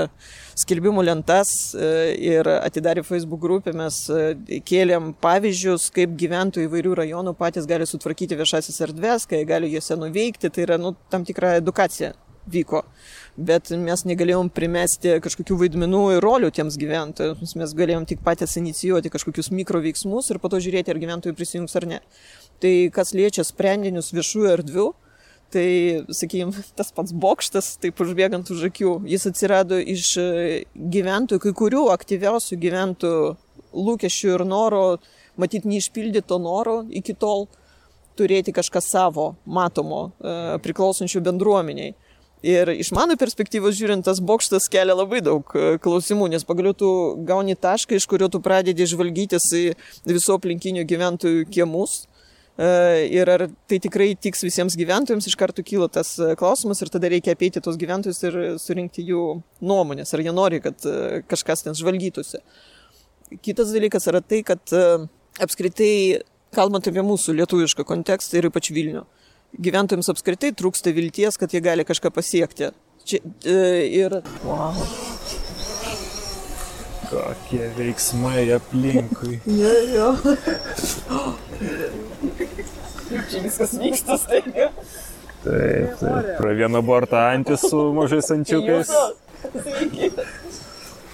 [0.60, 1.92] skelbimų lentas e,
[2.32, 8.40] ir atidarė Facebook grupę, mes e, kėlėm pavyzdžius, kaip gyventojai įvairių rajonų patys gali sutvarkyti
[8.40, 12.16] viešasis erdvės, kai gali juose nuveikti, tai yra nu, tam tikra edukacija
[12.50, 12.84] vyko
[13.40, 17.56] bet mes negalėjom primesti kažkokių vaidmenų ir rolių tiems gyventojams.
[17.60, 21.88] Mes galėjom tik patys inicijuoti kažkokius mikroveiksmus ir po to žiūrėti, ar gyventojai prisijungs ar
[21.90, 22.00] ne.
[22.60, 24.88] Tai kas liečia sprendinius viešųjų erdvių,
[25.54, 25.68] tai,
[26.14, 30.28] sakykime, tas pats bokštas, taip užbėgant už akių, jis atsirado iš e,
[30.76, 33.32] gyventojų, kai kurių aktyviausių gyventojų
[33.70, 34.84] lūkesčių ir noro,
[35.40, 37.48] matyt, neišpildyto noro iki tol
[38.20, 41.96] turėti kažką savo, matomo, e, priklausančių bendruomeniai.
[42.40, 46.92] Ir iš mano perspektyvos žiūrint, tas bokštas kelia labai daug e, klausimų, nes pagaliau tu
[47.28, 49.64] gauni tašką, iš kurio tu pradedi žvalgytis į
[50.08, 52.06] visų aplinkinių gyventojų kiemus.
[52.56, 52.70] E,
[53.12, 57.12] ir ar tai tikrai tiks visiems gyventojams, iš karto kyla tas e, klausimas ir tada
[57.12, 59.26] reikia apeiti tos gyventojus ir surinkti jų
[59.60, 60.88] nuomonės, ar jie nori, kad
[61.28, 62.40] kažkas ten žvalgytųsi.
[63.44, 64.64] Kitas dalykas yra tai, kad
[65.44, 66.24] apskritai,
[66.56, 69.04] kalbant apie mūsų lietuvišką kontekstą ir ypač Vilnių,
[69.58, 72.72] gyventojams apskritai trūksta vilties, kad jie gali kažką pasiekti.
[73.08, 73.58] Čia, e,
[74.00, 74.20] ir...
[74.46, 74.78] Wow.
[77.10, 79.40] Kokie veiksmai aplinkui.
[79.62, 80.10] jo, jo.
[83.10, 84.70] Čia viskas vyksta staiga.
[85.40, 86.36] Taip, taip.
[86.38, 88.92] Pro vieną bortą antis su mažais ančiukais.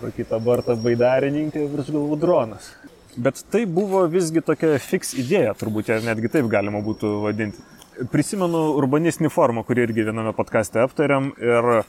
[0.01, 2.73] Pro kitą bortą baidarininkė virš galvų dronas.
[3.15, 7.63] Bet tai buvo visgi tokia fix idėja, turbūt, netgi taip galima būtų vadinti
[8.11, 11.85] prisimenu urbanistinį formą, kurį irgi viename podkaste aptariam ir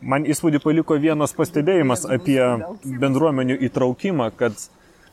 [0.00, 2.40] man įspūdį paliko vienas pastebėjimas apie
[2.84, 4.56] bendruomenių įtraukimą, kad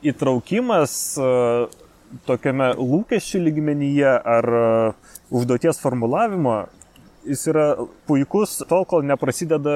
[0.06, 1.30] įtraukimas e,
[2.30, 4.66] tokiame lūkesčių lygmenyje ar e,
[5.34, 6.62] užduoties formulavimo
[7.28, 7.66] jis yra
[8.08, 9.76] puikus tol, kol neprasideda,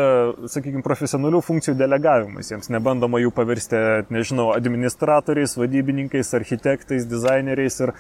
[0.52, 2.52] sakykime, profesionalių funkcijų delegavimas.
[2.52, 3.80] Jiems nebandoma jų paversti,
[4.14, 7.94] nežinau, administratoriais, vadybininkais, architektais, dizaineriais ir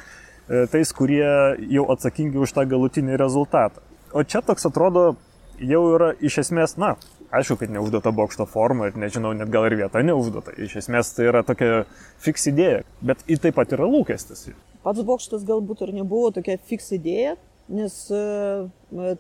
[0.47, 1.25] tais, kurie
[1.71, 3.83] jau atsakingi už tą galutinį rezultatą.
[4.11, 5.15] O čia toks atrodo
[5.61, 6.95] jau yra iš esmės, na,
[7.31, 10.55] aišku, kad neužduota bokšto forma ir nežinau, net gal ir vieta neužduota.
[10.57, 11.85] Iš esmės tai yra tokia
[12.23, 14.49] fiks idėja, bet į taip pat yra lūkestis.
[14.83, 17.37] Pats bokštas galbūt ir nebuvo tokia fiks idėja,
[17.71, 18.67] nes uh,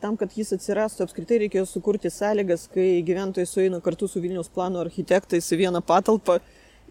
[0.01, 4.81] tam, kad jis atsirastų, apskritai reikėjo sukurti sąlygas, kai gyventojai sueina kartu su Vilnius plano
[4.83, 6.41] architektais į vieną patalpą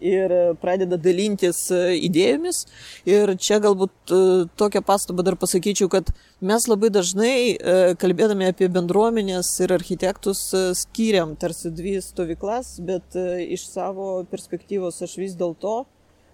[0.01, 2.65] ir pradeda dalintis e, idėjomis.
[3.09, 4.21] Ir čia galbūt e,
[4.59, 6.11] tokią pastabą dar pasakyčiau, kad
[6.41, 10.43] mes labai dažnai, e, kalbėdami apie bendruomenės ir architektus,
[10.81, 15.83] skiriam tarsi dvi stovyklas, bet iš savo perspektyvos aš vis dėlto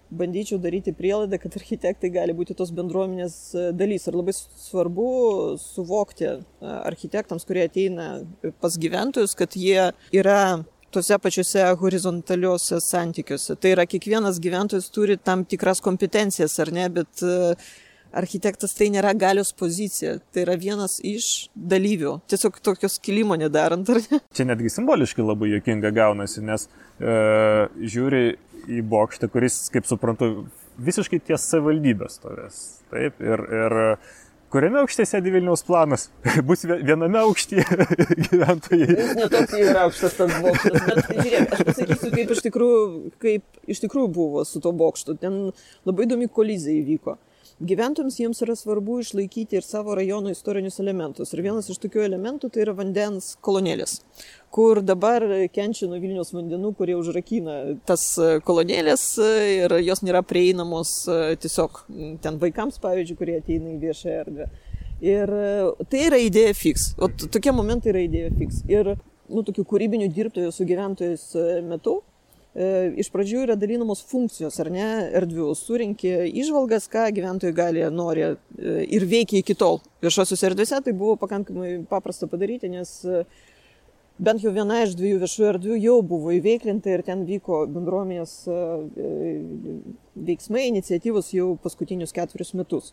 [0.08, 3.36] bandyčiau daryti prielaidą, kad architektai gali būti tos bendruomenės
[3.76, 4.06] dalys.
[4.08, 5.10] Ir labai svarbu
[5.60, 6.30] suvokti
[6.64, 8.08] architektams, kurie ateina
[8.62, 13.58] pas gyventojus, kad jie yra tuose pačiuose horizontaliuose santykiuose.
[13.60, 17.22] Tai yra, kiekvienas gyventojas turi tam tikras kompetencijas, ar ne, bet
[18.16, 22.14] architektas tai nėra galios pozicija, tai yra vienas iš dalyvių.
[22.30, 24.20] Tiesiog tokio skilimo nedarant, ar ne?
[24.36, 27.18] Čia netgi simboliškai labai jokinga gaunasi, nes e,
[27.84, 28.22] žiūri
[28.68, 30.46] į bokštą, kuris, kaip suprantu,
[30.80, 32.62] visiškai ties savivaldybės stovės.
[32.92, 33.78] Taip, ir, ir
[34.52, 36.08] kuriame aukšte sėdi Vilniaus planas?
[36.48, 37.64] Bus viename aukštyje
[38.28, 38.88] gyventojai.
[38.88, 42.82] Jis netoks yra aukštas tas bokštas, bet žiūrėk, aš pasakysiu, kaip iš tikrųjų,
[43.24, 45.18] kaip iš tikrųjų buvo su to bokštu.
[45.22, 45.40] Ten
[45.88, 47.18] labai įdomi kolizija įvyko.
[47.58, 51.32] Gyventojams jiems yra svarbu išlaikyti ir savo rajono istorinius elementus.
[51.34, 53.96] Ir vienas iš tokių elementų tai yra vandens kolonėlės,
[54.54, 57.56] kur dabar kenčia nuo Vilnius vandenų, kurie užrakina
[57.88, 58.04] tas
[58.46, 59.08] kolonėlės
[59.58, 60.92] ir jos nėra prieinamos
[61.42, 61.82] tiesiog
[62.22, 64.46] ten vaikams, pavyzdžiui, kurie ateina į viešą erdvę.
[65.02, 65.34] Ir
[65.90, 66.92] tai yra idėja fix.
[66.94, 68.62] O tokie momentai yra idėja fix.
[68.70, 68.94] Ir,
[69.26, 71.26] nu, tokių kūrybinių dirbtuvų su gyventojais
[71.66, 72.17] metu E,
[72.98, 74.86] iš pradžių yra dalinamos funkcijos, ar ne,
[75.20, 75.52] erdvių.
[75.58, 78.32] Surinkė išvalgas, ką gyventojai gali, nori e,
[78.88, 79.78] ir veikia iki tol.
[80.02, 83.22] Viešosiuose erdvėse tai buvo pakankamai paprasta padaryti, nes e,
[84.18, 88.34] bent jau viena iš dviejų viešų erdvių jau buvo įveiklinta ir ten vyko bendruomenės
[90.18, 92.90] veiksmai, iniciatyvos jau paskutinius ketverius metus.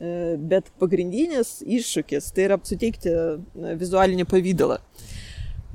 [0.00, 3.14] Bet pagrindinis iššūkis tai yra suteikti
[3.78, 4.80] vizualinį pavydalą.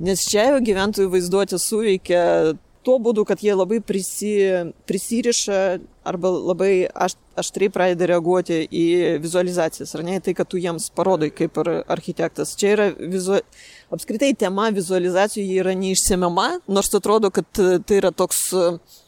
[0.04, 2.22] Nes čia jau gyventojų vaizduotė suveikia
[2.86, 4.32] tuo būdu, kad jie labai prisi,
[4.86, 5.60] prisiriša
[6.06, 8.84] arba labai aš, aštriai pradeda reaguoti į
[9.22, 12.54] vizualizacijas, ar ne, tai, kad tu jiems parodai kaip ar architektas.
[12.58, 13.40] Čia yra vizu...
[13.94, 18.48] apskritai tema vizualizacijų yra neišsiemiama, nors atrodo, kad tai yra toks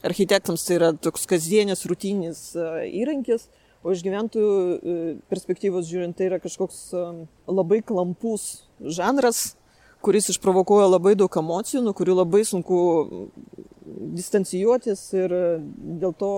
[0.06, 2.50] architektams, tai yra toks kasdienis, rutininis
[2.90, 3.48] įrankis.
[3.86, 6.90] O iš gyventojų perspektyvos žiūrint, tai yra kažkoks
[7.46, 9.52] labai klampus žanras,
[10.02, 12.78] kuris išprovokuoja labai daug emocijų, nuo kurių labai sunku
[13.98, 15.34] distancijuotis ir
[16.02, 16.32] dėl to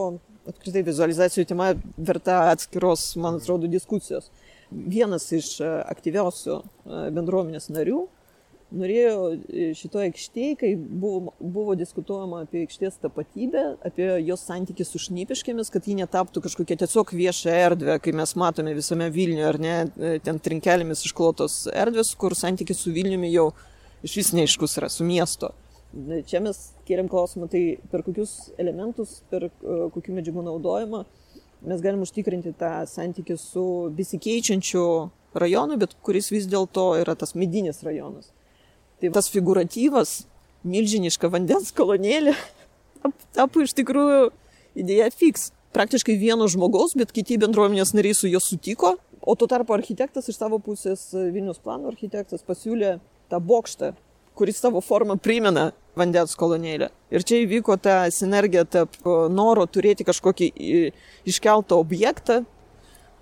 [0.51, 4.31] apskritai vizualizacijų tema verta atskiros, man atrodo, diskusijos.
[4.71, 6.61] Vienas iš aktyviausių
[7.15, 8.07] bendruomenės narių
[8.71, 15.01] norėjo e, šitoje aikštėje, kai buvo, buvo diskutuojama apie aikštės tapatybę, apie jos santykį su
[15.07, 19.77] šnipiškėmis, kad ji netaptų kažkokia tiesiog vieša erdvė, kai mes matome visame Vilniuje, ar ne,
[19.99, 23.51] e, ten trinkelėmis išklotos erdvės, kur santykis su Vilniumi jau
[24.07, 25.53] iš vis neaiškus yra, su miesto.
[25.91, 29.51] Čia mes kėlėm klausimą, tai per kokius elementus, per e,
[29.91, 31.05] kokių medžiagų naudojimą
[31.67, 33.65] mes galim užtikrinti tą santykį su
[33.97, 34.85] besikeičiančiu
[35.37, 38.31] rajonu, bet kuris vis dėlto yra tas medinis rajonas.
[39.01, 40.21] Tai tas figuratyvas,
[40.63, 42.35] milžiniška vandens kolonėlė,
[43.37, 44.31] tapo iš tikrųjų
[44.81, 45.51] idėja fiks.
[45.75, 50.41] Praktiškai vieno žmogaus, bet kiti bendruomenės nariai su juo sutiko, o tuo tarpu architektas iš
[50.41, 52.97] savo pusės, Vilnius plano architektas, pasiūlė
[53.31, 53.93] tą bokštą,
[54.39, 56.91] kuris savo formą primena vandens kolonėlę.
[57.11, 58.97] Ir čia įvyko ta sinergija tarp
[59.33, 60.51] noro turėti kažkokį
[61.29, 62.41] iškeltą objektą,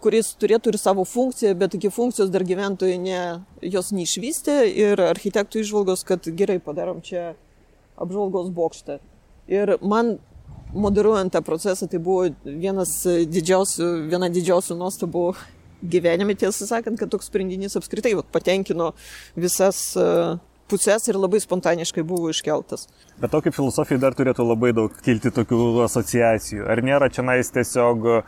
[0.02, 3.20] kuris turėtų ir savo funkciją, bet iki funkcijos dar gyventojai ne,
[3.64, 7.32] jos neišvystė ir architektų išvalgos, kad gerai padarom čia
[7.98, 9.00] apžvalgos bokštą.
[9.50, 10.18] Ir man
[10.74, 15.24] moderuojant tą procesą tai buvo vienas didžiausių, viena didžiausių nuostabų
[15.82, 18.92] gyvenime, tiesą sakant, kad toks sprendinys apskritai vat, patenkino
[19.38, 20.36] visas uh,
[20.68, 22.86] pusės ir labai spontaniškai buvo iškeltas.
[23.18, 26.66] Bet tokiai filosofijai dar turėtų labai daug kilti tokių asociacijų.
[26.70, 28.18] Ar nėra čia nais tiesiog e,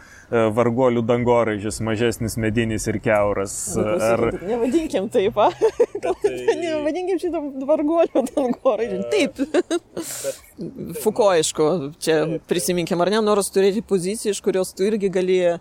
[0.57, 3.57] vargolių dangoraižis, mažesnis medinis ir keuras?
[3.79, 4.25] Ar...
[4.43, 5.51] Nevadinkim taip, a?
[6.05, 6.35] Tai...
[6.61, 9.03] Nevadinkim šitą vargolių dangoraižį.
[9.13, 9.43] Taip.
[9.55, 9.91] Bet...
[11.05, 11.67] Fuko, aišku,
[12.03, 15.59] čia prisiminkim, ar ne, noras turėti poziciją, iš kurios tu irgi gali e,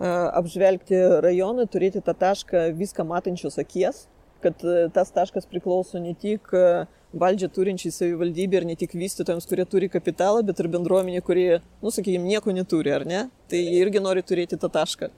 [0.00, 4.06] apžvelgti rajoną, turėti tą tašką viską matančios akies
[4.42, 6.84] kad e, tas taškas priklauso ne tik e,
[7.22, 11.92] valdžią turinčiai savivaldybė ir ne tik vystytojams, kurie turi kapitalą, bet ir bendruomenė, kurie, nu,
[11.92, 13.26] sakykime, nieko neturi, ar ne?
[13.52, 15.10] Tai jie irgi nori turėti tą tašką.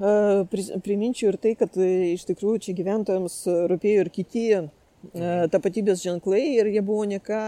[0.00, 0.12] E,
[0.86, 4.46] priminčiau ir tai, kad iš tikrųjų čia gyventojams rūpėjo ir kiti
[5.50, 7.40] tapatybės ženklai ir jie buvo neką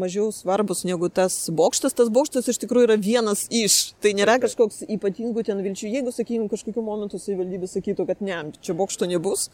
[0.00, 1.96] mažiau svarbus negu tas bokštas.
[1.96, 3.94] Tas bokštas iš tikrųjų yra vienas iš.
[4.04, 5.88] Tai nėra kažkoks ypatingų ten vilčių.
[5.88, 9.48] Jeigu, sakykime, kažkokiu momentu savivaldybė sakytų, kad ne, čia bokšto nebus,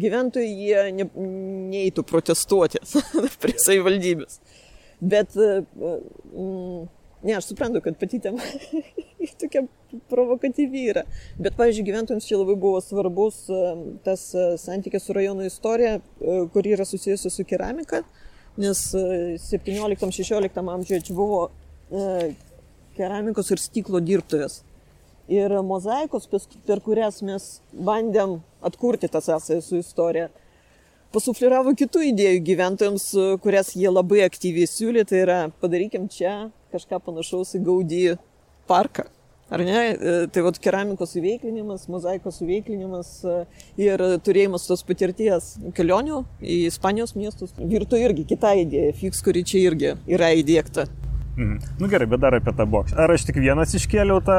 [0.00, 1.08] gyventojai jie ne,
[1.74, 2.82] neįtų protestuoti
[3.42, 4.38] prie savivaldybės.
[5.02, 6.86] Bet mm,
[7.24, 8.38] Ne, aš suprantu, kad pati tema
[9.40, 9.62] tokia
[10.08, 11.04] provokatyvi yra.
[11.38, 13.62] Bet, pavyzdžiui, gyventojams čia labai buvo svarbus e,
[14.04, 18.02] tas e, santykis su rajono istorija, e, kuri yra susijusi su keramika,
[18.60, 21.48] nes 17-16 amžiuje čia buvo
[22.94, 24.60] keramikos ir stiklo dirbtuvės.
[25.32, 26.28] Ir mozaikos,
[26.66, 30.28] per kurias mes bandėm atkurti tą sąsąją su istorija,
[31.14, 33.08] pasufliravo kitų idėjų gyventojams,
[33.44, 38.06] kurias jie labai aktyviai siūlė, tai yra padarykim čia kažką panašaus į Gaudį
[38.70, 39.06] parką.
[39.52, 39.80] Ar ne?
[39.92, 43.34] E, tai vad keramikos įveiklinimas, mozaikos įveiklinimas e,
[43.84, 49.66] ir turėjimas tos patirties kelionių į Ispanijos miestus virto irgi kita idėja, fiks, kuri čia
[49.68, 50.88] irgi yra įdėkta.
[51.36, 51.58] Mhm.
[51.78, 52.96] Nu gerai, bet dar apie tą bokštą.
[52.96, 54.36] Ar aš tik vienas iškėliau tą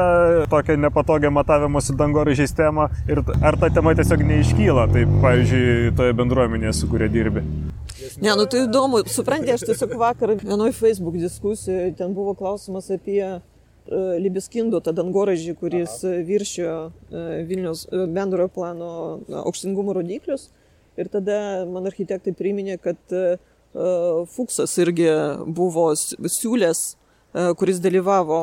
[0.48, 6.72] tokią nepatogią matavimosi dangoraižiais temą ir ar ta tema tiesiog neiškyla, tai pavyzdžiui, toje bendruomenėje,
[6.78, 7.42] su kuria dirbi?
[8.22, 13.20] Ne, nu tai įdomu, suprantate, aš tiesiog vakar vienoje Facebook diskusijoje ten buvo klausimas apie
[13.28, 13.42] uh,
[14.22, 18.88] Libiskindo tą dangoraižį, kuris viršijo uh, Vilnius uh, bendrojo plano
[19.44, 20.48] aukštingumo rodiklius.
[20.96, 23.36] Ir tada man architektai priminė, kad uh,
[24.32, 25.08] Fuksas irgi
[25.52, 26.80] buvo siūlės,
[27.60, 28.40] kuris dalyvavo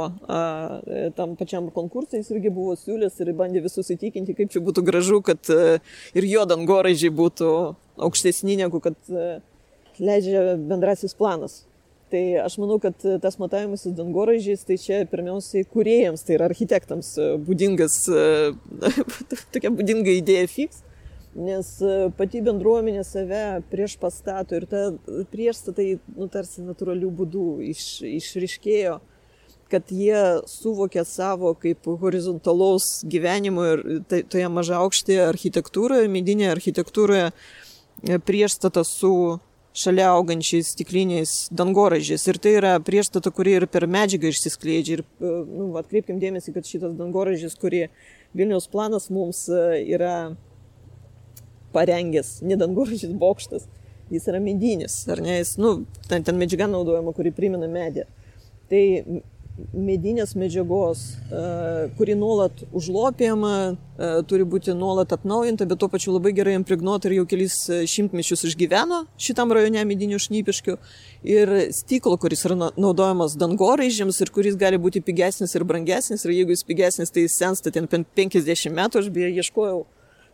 [1.17, 5.23] tam pačiam konkursai, jis irgi buvo siūlės ir bandė visus įtikinti, kaip čia būtų gražu,
[5.25, 7.49] kad ir jo dangoraižiai būtų
[8.05, 8.97] aukštesni negu kad
[9.97, 11.63] leidžia bendrasis planas.
[12.13, 12.93] Tai aš manau, kad
[13.23, 17.15] tas matavimas dangoraižiais, tai čia pirmiausiai kuriejams, tai yra architektams
[17.47, 18.03] būdingas,
[19.55, 20.83] tokia būdinga idėja fiks
[21.35, 24.85] nes e, pati bendruomenė save prieš pastato ir ta
[25.33, 28.99] priešstatai, nu, tarsi natūralių būdų iš, išriškėjo,
[29.73, 30.19] kad jie
[30.49, 37.33] suvokė savo kaip horizontalaus gyvenimo ir tai, toje maža aukštėje architektūroje, medinėje architektūroje e,
[38.21, 39.39] priešstata su
[39.73, 42.27] šalia augančiais stikliniais dangoraižiais.
[42.29, 44.99] Ir tai yra priešstata, kuri ir per medžiagą išsiskleidžia.
[44.99, 47.87] Ir e, nu, atkreipkim dėmesį, kad šitas dangoraižis, kurį
[48.37, 50.35] Vilniaus planas mums yra
[51.73, 53.67] parengęs, ne dangoraižis bokštas,
[54.13, 55.75] jis yra medinis, ar ne, jis, nu,
[56.09, 58.07] ten, ten medžiaga naudojama, kuri primena medį.
[58.71, 58.83] Tai
[59.73, 61.01] medinės medžiagos,
[61.97, 63.53] kuri nuolat užlopėjama,
[64.29, 69.03] turi būti nuolat atnaujinta, bet tuo pačiu labai gerai impregnuota ir jau kelis šimtmečius išgyveno
[69.21, 70.77] šitam rajone medinių šnypiškių.
[71.29, 76.25] Ir stiklo, kuris yra naudojamas dangoraižiams ir kuris gali būti pigesnis ir brangesnis.
[76.25, 79.83] Ir jeigu jis pigesnis, tai sensta ten 50 metų, aš beje ieškojau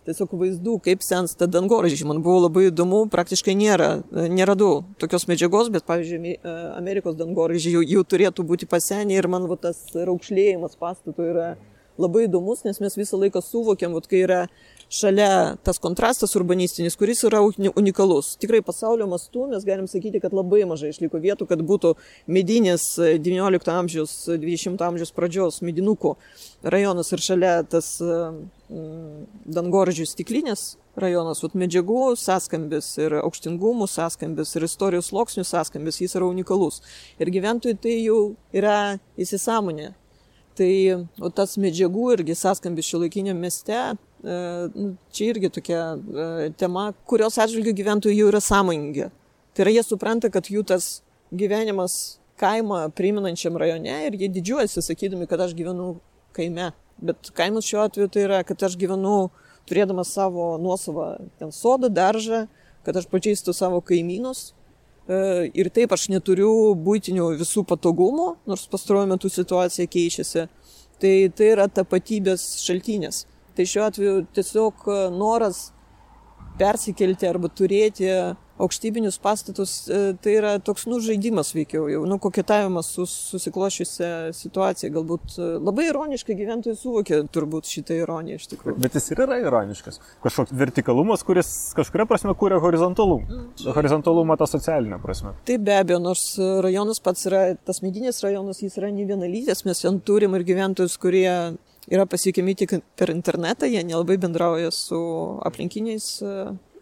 [0.09, 2.07] tiesiog vaizdų, kaip sensta dangoraižiai.
[2.09, 7.83] Man buvo labai įdomu, praktiškai nėra, neradau tokios medžiagos, bet, pavyzdžiui, e, Amerikos dangoraižiai jau,
[7.95, 11.53] jau turėtų būti pasenę ir man va, tas raukšlėjimas pastato yra
[11.99, 14.41] labai įdomus, nes mes visą laiką suvokiam, va, kai yra
[14.89, 17.41] šalia tas kontrastas urbanistinis, kuris yra
[17.77, 18.33] unikalus.
[18.41, 21.93] Tikrai pasaulio mastu mes galim sakyti, kad labai mažai išliko vietų, kad būtų
[22.27, 26.15] medinis XIX amžiaus, XX amžiaus pradžios medinukų
[26.63, 34.65] rajonas ir šalia tas mm, dangoržių stiklinės rajonas, vat medžiagų sąskambis ir aukštingumų sąskambis ir
[34.65, 36.81] istorijos sluoksnių sąskambis, jis yra unikalus.
[37.21, 38.19] Ir gyventojai tai jau
[38.51, 39.93] yra įsisamonę.
[40.59, 40.73] Tai
[41.23, 47.37] o tas medžiagų irgi sąskambis šio laikinio mieste E, čia irgi tokia e, tema, kurios
[47.39, 49.07] atžvilgių gyventojai jau yra sąmoningi.
[49.55, 50.99] Tai yra, jie supranta, kad jų tas
[51.31, 55.97] gyvenimas kaimą priminančiam rajone ir jie didžiuojasi, sakydami, kad aš gyvenu
[56.35, 56.71] kaime.
[56.99, 59.29] Bet kaimas šiuo atveju tai yra, kad aš gyvenu
[59.69, 62.47] turėdamas savo nuosavą ten sodą, daržą,
[62.83, 64.49] kad aš pažįstu savo kaimynus.
[65.07, 70.47] E, ir taip aš neturiu būtinių visų patogumų, nors pastaruoju metu situacija keičiasi.
[70.99, 73.23] Tai tai yra tapatybės šaltinės.
[73.59, 75.57] Tai šiuo atveju tiesiog e, noras
[76.59, 78.07] persikelti arba turėti
[78.59, 84.93] aukštybinius pastatus, e, tai yra toks, nu, žaidimas veikiau, jau, nu, koketavimas su susiklošiusią situaciją.
[84.95, 88.79] Galbūt e, labai ironiškai gyventojai suvokia turbūt šitą ironiją iš tikrųjų.
[88.79, 89.99] Bet jis ir yra ironiškas.
[90.23, 93.27] Kažkoks vertikalumas, kuris kažkuria prasme kūrė horizontalumą.
[93.27, 93.73] Mm.
[93.75, 95.35] Horizontalumą tą socialinę prasme.
[95.51, 96.29] Taip, be abejo, nors
[96.63, 100.95] rajonas pats yra, tas medinis rajonas, jis yra ne vienalytis, mes ten turim ir gyventojus,
[100.99, 101.27] kurie
[101.89, 104.99] yra pasiekiami tik per internetą, jie nelabai bendrauja su
[105.45, 106.33] aplinkiniais e,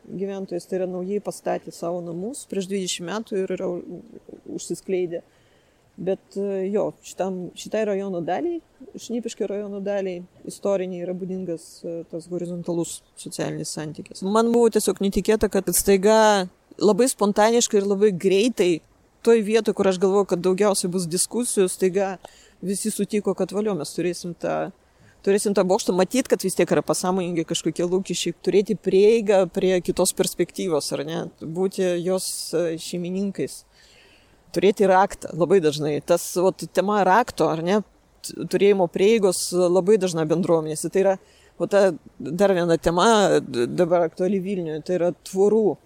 [0.08, 3.70] gyventojais, tai yra naujai pastatė savo namus prieš 20 metų ir yra
[4.58, 5.24] užsiskleidę.
[5.98, 8.60] Bet e, jo, šitam, šitai rajono daliai,
[9.02, 14.22] šnipiškai rajono daliai, istoriniai yra būdingas e, tas horizontalus socialinis santykis.
[14.22, 16.20] Man buvo tiesiog netikėta, kad staiga
[16.78, 18.72] labai spontaniškai ir labai greitai
[19.26, 22.18] toj vietoje, kur aš galvoju, kad daugiausiai bus diskusijų, staiga
[22.62, 24.68] visi sutiko, kad valio mes turėsim tą
[25.28, 30.16] turėsim tą bokštą, matyt, kad vis tiek yra pasąmoningai kažkokie lūkesčiai, turėti prieigą prie kitos
[30.16, 33.60] perspektyvos, ar ne, būti jos e, šeimininkais,
[34.56, 35.98] turėti raktą labai dažnai.
[36.08, 37.82] Tas ot, tema rakto, ar ne,
[38.24, 40.92] turėjimo prieigos labai dažna bendruomenėse.
[40.94, 41.16] Tai yra,
[41.60, 43.08] o ta dar viena tema
[43.48, 45.78] dabar aktuali Vilniuje, tai yra tvorų e,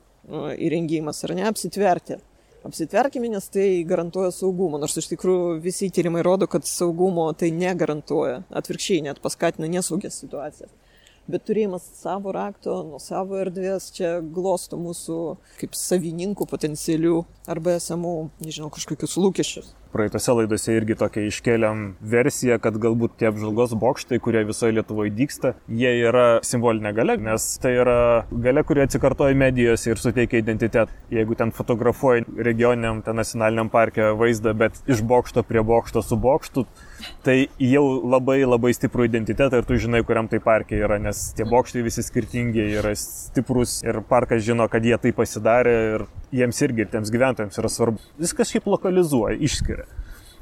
[0.70, 2.22] įrengimas, ar ne, apsitverti.
[2.68, 4.80] Apsitverkime, nes tai garantuoja saugumą.
[4.82, 8.43] Nors iš tikrųjų visi tyrimai rodo, kad saugumo tai negarantuoja.
[8.62, 10.72] Atvirkščiai net paskatina nesaugias situacijas.
[11.32, 15.20] Bet turėjimas savo rakto, nuo savo erdvės čia glosto mūsų
[15.62, 21.84] kaip savininkų potencialių arba esamų, nežinau, kažkokius lūkesčius praeitose laidose irgi tokią iškeliam
[22.14, 27.48] versiją, kad galbūt tie apžvalgos bokštai, kurie visoje Lietuvoje dyksta, jie yra simbolinė gale, nes
[27.62, 27.98] tai yra
[28.32, 30.92] gale, kuri atsikartoja medijose ir suteikia identitetą.
[31.12, 36.66] Jeigu ten fotografuoji regioniniam, ten nacionaliniam parke vaizdą, bet iš bokšto prie bokšto su bokštu,
[37.26, 41.48] tai jau labai labai stiprų identitetą ir tu žinai, kuriam tai parke yra, nes tie
[41.48, 46.88] bokštai visi skirtingi yra stiprus ir parkas žino, kad jie tai pasidarė ir jiems irgi,
[46.92, 48.02] tiems gyventojams yra svarbu.
[48.22, 49.86] Viskas šiaip lokalizuoja, išskiria.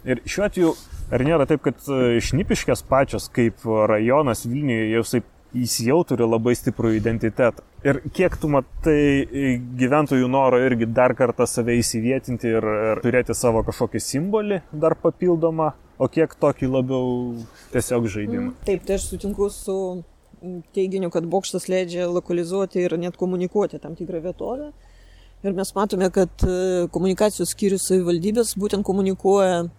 [0.08, 0.76] Ir šiuo atveju,
[1.12, 6.26] ar nėra taip, kad e, šnipiškės pačios kaip rajonas Vilniuje jau taip jis jau turi
[6.28, 7.64] labai stiprų identitetą.
[7.86, 13.64] Ir kiek tu matai gyventojų noro irgi dar kartą save įsivietinti ir, ir turėti savo
[13.68, 17.10] kažkokį simbolį dar papildomą, o kiek tokį labiau
[17.74, 18.52] tiesiog žaidimą.
[18.52, 19.78] Mm, taip, tai aš sutinku su
[20.76, 24.72] teiginiu, kad bokštas leidžia lokalizuoti ir net komunikuoti tam tikrą vietovę.
[25.40, 29.70] Ir mes matome, kad e, komunikacijos skyrius savivaldybės būtent komunikuoja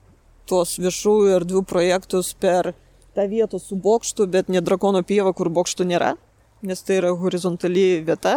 [0.49, 2.73] tuos viešųjų erdvių projektus per
[3.13, 6.15] tą vietą su bokštu, bet ne drakono pieva, kur bokštų nėra.
[6.65, 8.35] Nes tai yra horizontali vieta,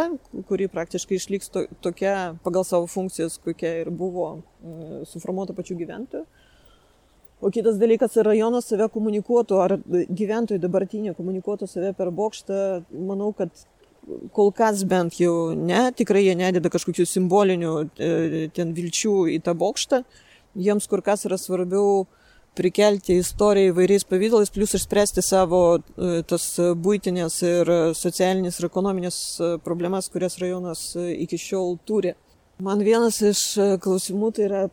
[0.50, 6.28] kuri praktiškai išliks to, tokia pagal savo funkcijas, kokia ir buvo e, suformuota pačių gyventojų.
[7.44, 12.60] O kitas dalykas, rajonas save komunikuotų, ar gyventojai dabartinė komunikuotų save per bokštą,
[13.08, 13.52] manau, kad
[14.34, 18.10] kol kas bent jau ne, tikrai jie nededa kažkokių simbolinių e,
[18.56, 20.04] ten vilčių į tą bokštą.
[20.60, 22.06] Jiems kur kas yra svarbiau
[22.54, 29.54] prikelti istoriją įvairiais pavydalais, plus išspręsti savo e, tas būtinės ir socialinės ir ekonominės e,
[29.64, 32.14] problemas, kurias rajonas iki šiol turi.
[32.64, 33.42] Man vienas iš
[33.82, 34.66] klausimų tai yra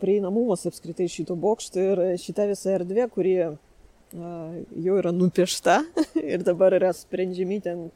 [0.00, 3.36] prieinamumas apskritai šito bokšto ir šita visa erdvė, kuri
[4.14, 5.78] jau yra nupiešta
[6.32, 7.86] ir dabar yra sprendžiami ten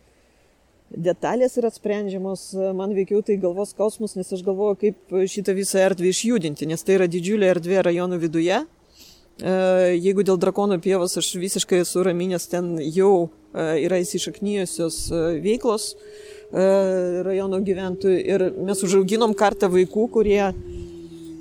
[0.91, 6.13] detalės yra sprendžiamos, man veikiau tai galvos skausmus, nes aš galvoju, kaip šitą visą erdvę
[6.13, 8.63] išjudinti, nes tai yra didžiulė erdvė rajono viduje.
[9.39, 9.51] E,
[9.95, 15.93] jeigu dėl drakono pievos aš visiškai esu raminės, ten jau e, yra įsišaknyjusios e, veiklos
[16.49, 20.47] rajono gyventojų ir mes užauginom kartą vaikų, kurie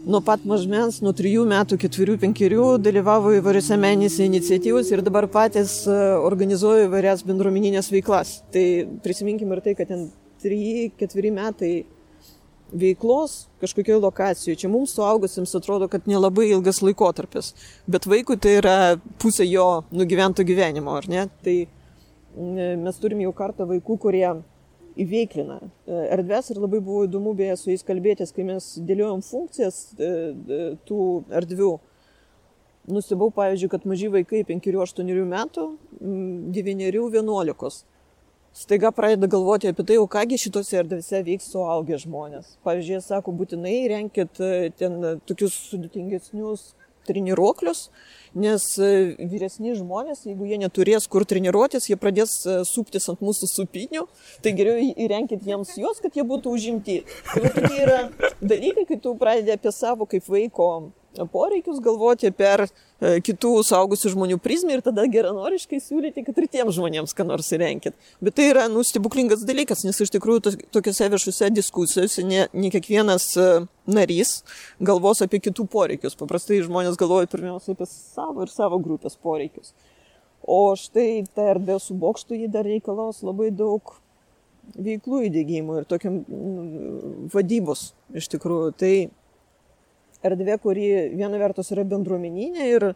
[0.07, 5.81] nuo pat mažmens, nuo 3 metų, 4, 5 dalyvavo įvairiose meninėse iniciatyvose ir dabar patys
[5.89, 8.37] e, organizuoja įvairias bendruomeninės veiklas.
[8.53, 8.63] Tai
[9.03, 10.07] prisiminkim ir tai, kad ten
[10.43, 11.73] 3-4 metai
[12.71, 14.59] veiklos kažkokioje lokacijoje.
[14.63, 17.53] Čia mums suaugusiems atrodo, kad nelabai ilgas laikotarpis,
[17.87, 18.77] bet vaikui tai yra
[19.21, 21.27] pusė jo nugyvento gyvenimo, ar ne?
[21.43, 21.57] Tai
[22.83, 24.27] mes turime jau kartą vaikų, kurie
[25.03, 29.81] įveiklina e, erdves ir labai buvo įdomu beje su jais kalbėtis, kai mes dėliojom funkcijas
[29.97, 31.03] e, e, tų
[31.41, 31.75] erdvių.
[32.87, 35.63] Nustebau, pavyzdžiui, kad maži vaikai 5-8 metų,
[36.55, 37.81] 9-11
[38.57, 42.55] staiga pradeda galvoti apie tai, o kągi šitose erdvėse vyks suaugę žmonės.
[42.65, 44.39] Pavyzdžiui, jie sako, būtinai renkit
[44.79, 44.95] ten
[45.27, 46.71] tokius sudėtingesnius
[47.07, 47.87] treniruoklius,
[48.37, 48.91] nes e,
[49.31, 52.35] vyresni žmonės, jeigu jie neturės kur treniruotis, jie pradės
[52.69, 54.05] suptis ant mūsų supinių,
[54.43, 57.01] tai geriau įrenkit jiems juos, kad jie būtų užimti.
[57.33, 57.99] Tai tokie yra
[58.41, 60.71] dalykai, kai tu pradedi apie savo kaip vaiko
[61.25, 66.77] poreikius galvoti per e, kitų saugusių žmonių prizmę ir tada geranoriškai siūlyti, kad ir tiems
[66.77, 67.97] žmonėms ką nors įrenkit.
[68.21, 73.29] Bet tai yra, nu, stebuklingas dalykas, nes iš tikrųjų tokiuose viešuose diskusijose ne, ne kiekvienas
[73.41, 73.49] e,
[73.89, 74.41] narys
[74.77, 76.17] galvos apie kitų poreikius.
[76.19, 79.73] Paprastai žmonės galvoja pirmiausia apie savo ir savo grupės poreikius.
[80.47, 83.97] O štai ta erdvė su bokštu jį dar reikalaus labai daug
[84.75, 86.19] veiklų įdėgymų ir tokiam
[87.33, 88.73] vadybos iš tikrųjų.
[88.79, 88.93] Tai
[90.25, 92.87] erdvė, kuri viena vertus yra bendruomeninė ir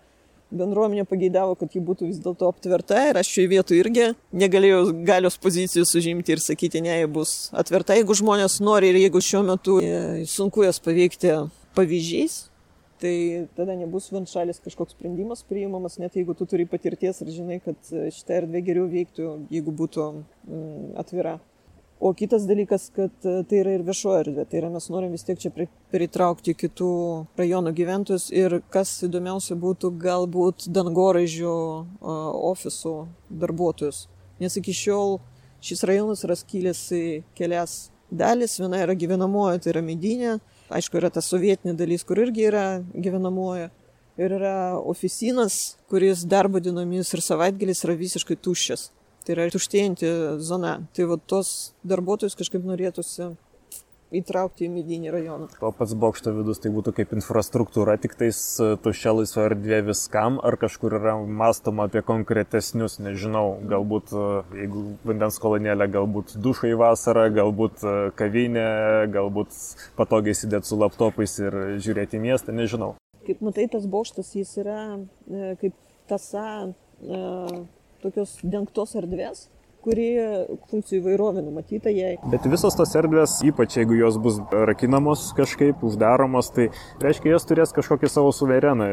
[0.51, 5.37] bendruomenė pageidavo, kad ji būtų vis dėlto aptverta ir aš šioje vietoje irgi negalėjau galios
[5.41, 9.79] pozicijos užimti ir sakyti, ne, ji bus atverta, jeigu žmonės nori ir jeigu šiuo metu
[9.79, 11.37] e, sunku jas paveikti
[11.77, 12.37] pavyzdžiais,
[13.01, 13.15] tai
[13.57, 18.41] tada nebus vienšalis kažkoks sprendimas priimamas, net jeigu tu turi patirties ir žinai, kad šitą
[18.41, 21.39] erdvę geriau veiktų, jeigu būtų mm, atvira.
[22.01, 25.21] O kitas dalykas, kad e, tai yra ir viešoji erdvė, tai yra mes norim vis
[25.21, 25.51] tiek čia
[25.93, 26.93] pritraukti kitų
[27.37, 31.51] rajonų gyventojus ir kas įdomiausia būtų galbūt dangoraižių
[32.49, 32.95] ofisų
[33.43, 34.07] darbuotojus.
[34.41, 35.19] Nes iki šiol
[35.61, 37.03] šis rajonas yra skilęs į
[37.37, 37.75] kelias
[38.09, 40.39] dalis, viena yra gyvenamoji, tai yra medinė,
[40.73, 42.65] aišku, yra ta sovietinė dalis, kur irgi yra
[42.97, 43.69] gyvenamoji.
[44.17, 48.89] Ir yra oficinas, kuris darbo dienomis ir savaitgalis yra visiškai tuščias.
[49.21, 50.11] Tai yra tuštėjanti
[50.41, 50.79] zona.
[50.97, 53.31] Tai va tos darbuotojus kažkaip norėtųsi
[54.11, 55.47] įtraukti į medinį rajoną.
[55.63, 60.39] O pats bokšto vidus tai būtų kaip infrastruktūra, tik tais e, tuščia laisva erdvė viskam,
[60.43, 64.25] ar kažkur yra mąstoma apie konkretesnius, nežinau, galbūt e,
[64.63, 68.67] jeigu vandens kolonėlė, galbūt dušai vasarą, galbūt e, kavinė,
[69.15, 69.55] galbūt
[69.99, 72.95] patogiai sėdėti su laptopais ir žiūrėti miestą, nežinau.
[73.23, 74.81] Kaip matai, tas bokštas jis yra
[75.61, 75.77] kaip
[76.09, 76.43] tasa
[78.03, 79.47] tokios dengtos erdvės,
[79.81, 80.07] kuri
[80.69, 82.13] funkcijų įvairovė numatyta jai.
[82.31, 86.67] Bet visos tos erdvės, ypač jeigu jos bus rakinamos kažkaip, uždaromos, tai
[87.01, 88.89] reiškia, jos turės kažkokį savo suvereną,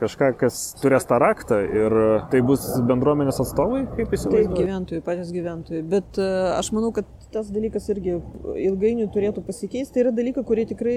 [0.00, 1.96] kažką, kas turės tą raktą ir
[2.32, 4.52] tai bus bendruomenės atstovai, kaip įsivaizduoju.
[4.54, 5.82] Taip, gyventojai, patys gyventojai.
[5.92, 8.16] Bet e, aš manau, kad tas dalykas irgi
[8.64, 9.92] ilgainiui turėtų pasikeisti.
[9.94, 10.96] Tai yra dalykai, kurie tikrai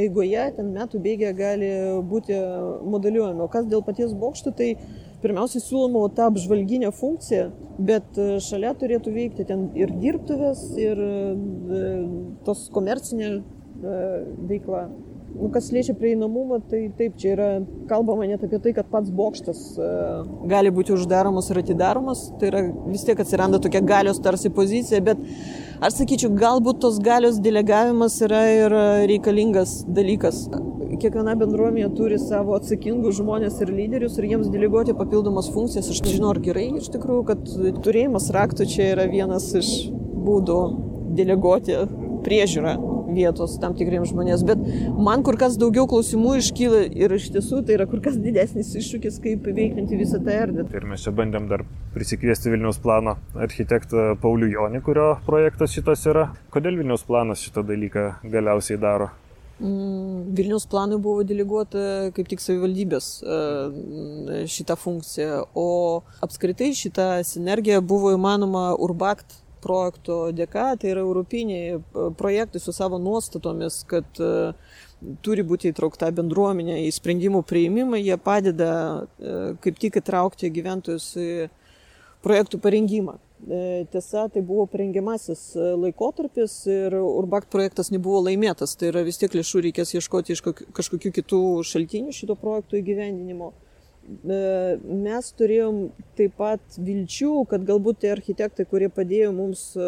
[0.00, 1.72] eigoje, ten metų bėgė gali
[2.08, 2.36] būti
[2.92, 3.42] modeliuojami.
[3.42, 4.74] O kas dėl paties bokšto, tai
[5.22, 7.46] pirmiausia siūloma tą apžvalginę funkciją,
[7.82, 11.86] bet e, šalia turėtų veikti ten ir dirbtuvės, ir e,
[12.46, 13.40] tos komercinė e,
[14.50, 14.84] veikla.
[15.32, 17.46] Nu, kas liečia prieinamumą, tai taip, čia yra
[17.88, 19.62] kalbama net apie tai, kad pats bokštas
[20.50, 22.60] gali būti uždaromas ir atidaromas, tai yra
[22.90, 25.22] vis tiek atsiranda tokia galios tarsi pozicija, bet
[25.82, 28.74] Aš sakyčiau, galbūt tos galios delegavimas yra ir
[29.10, 30.44] reikalingas dalykas.
[31.02, 35.88] Kiekviena bendruomenė turi savo atsakingus žmonės ir lyderius ir jiems deleguoti papildomas funkcijas.
[35.90, 37.50] Aš nežinau, ar gerai iš tikrųjų, kad
[37.82, 39.72] turėjimas raktų čia yra vienas iš
[40.22, 40.60] būdų
[41.18, 41.80] deleguoti
[42.28, 42.76] priežiūrą
[43.14, 44.44] vietos tam tikriems žmonėms.
[44.48, 44.62] Bet
[45.08, 49.20] man kur kas daugiau klausimų iškyla ir iš tiesų tai yra kur kas didesnis iššūkis,
[49.24, 50.68] kaip veiklinti visą tą erdvę.
[50.74, 56.30] Ir mes čia bandėm dar prisikviesti Vilniaus plano architektą Paulių Jonį, kurio projektas šitas yra.
[56.54, 59.12] Kodėl Vilniaus planas šitą dalyką galiausiai daro?
[59.62, 63.36] Mm, Vilnius planui buvo deleguota kaip tik savivaldybės e,
[64.50, 65.66] šitą funkciją, o
[66.24, 71.80] apskritai šitą sinergiją buvo įmanoma Urbakt projekto dėka, tai yra europiniai e,
[72.18, 74.52] projektai su savo nuostatomis, kad e,
[75.24, 81.28] turi būti įtraukta bendruomenė į sprendimų prieimimą, jie padeda e, kaip tik įtraukti gyventojus į
[82.22, 83.18] projektų parengimą.
[83.42, 89.64] Tiesa, tai buvo parengiamasis laikotarpis ir Urbakt projektas nebuvo laimėtas, tai yra vis tiek lėšų
[89.64, 93.50] reikės ieškoti iš kažkokių kitų šaltinių šito projekto įgyvendinimo.
[94.02, 94.38] E,
[94.82, 95.76] mes turėjom
[96.18, 99.86] taip pat vilčių, kad galbūt tie architektai, kurie padėjo mums e,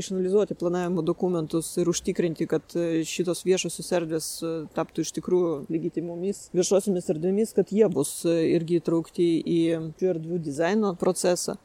[0.00, 4.30] išanalizuoti planavimo dokumentus ir užtikrinti, kad e, šitos viešosios erdvės
[4.76, 11.58] taptų iš tikrųjų legitimomis viešosiomis erdvėmis, kad jie bus irgi įtraukti į erdvių dizaino procesą.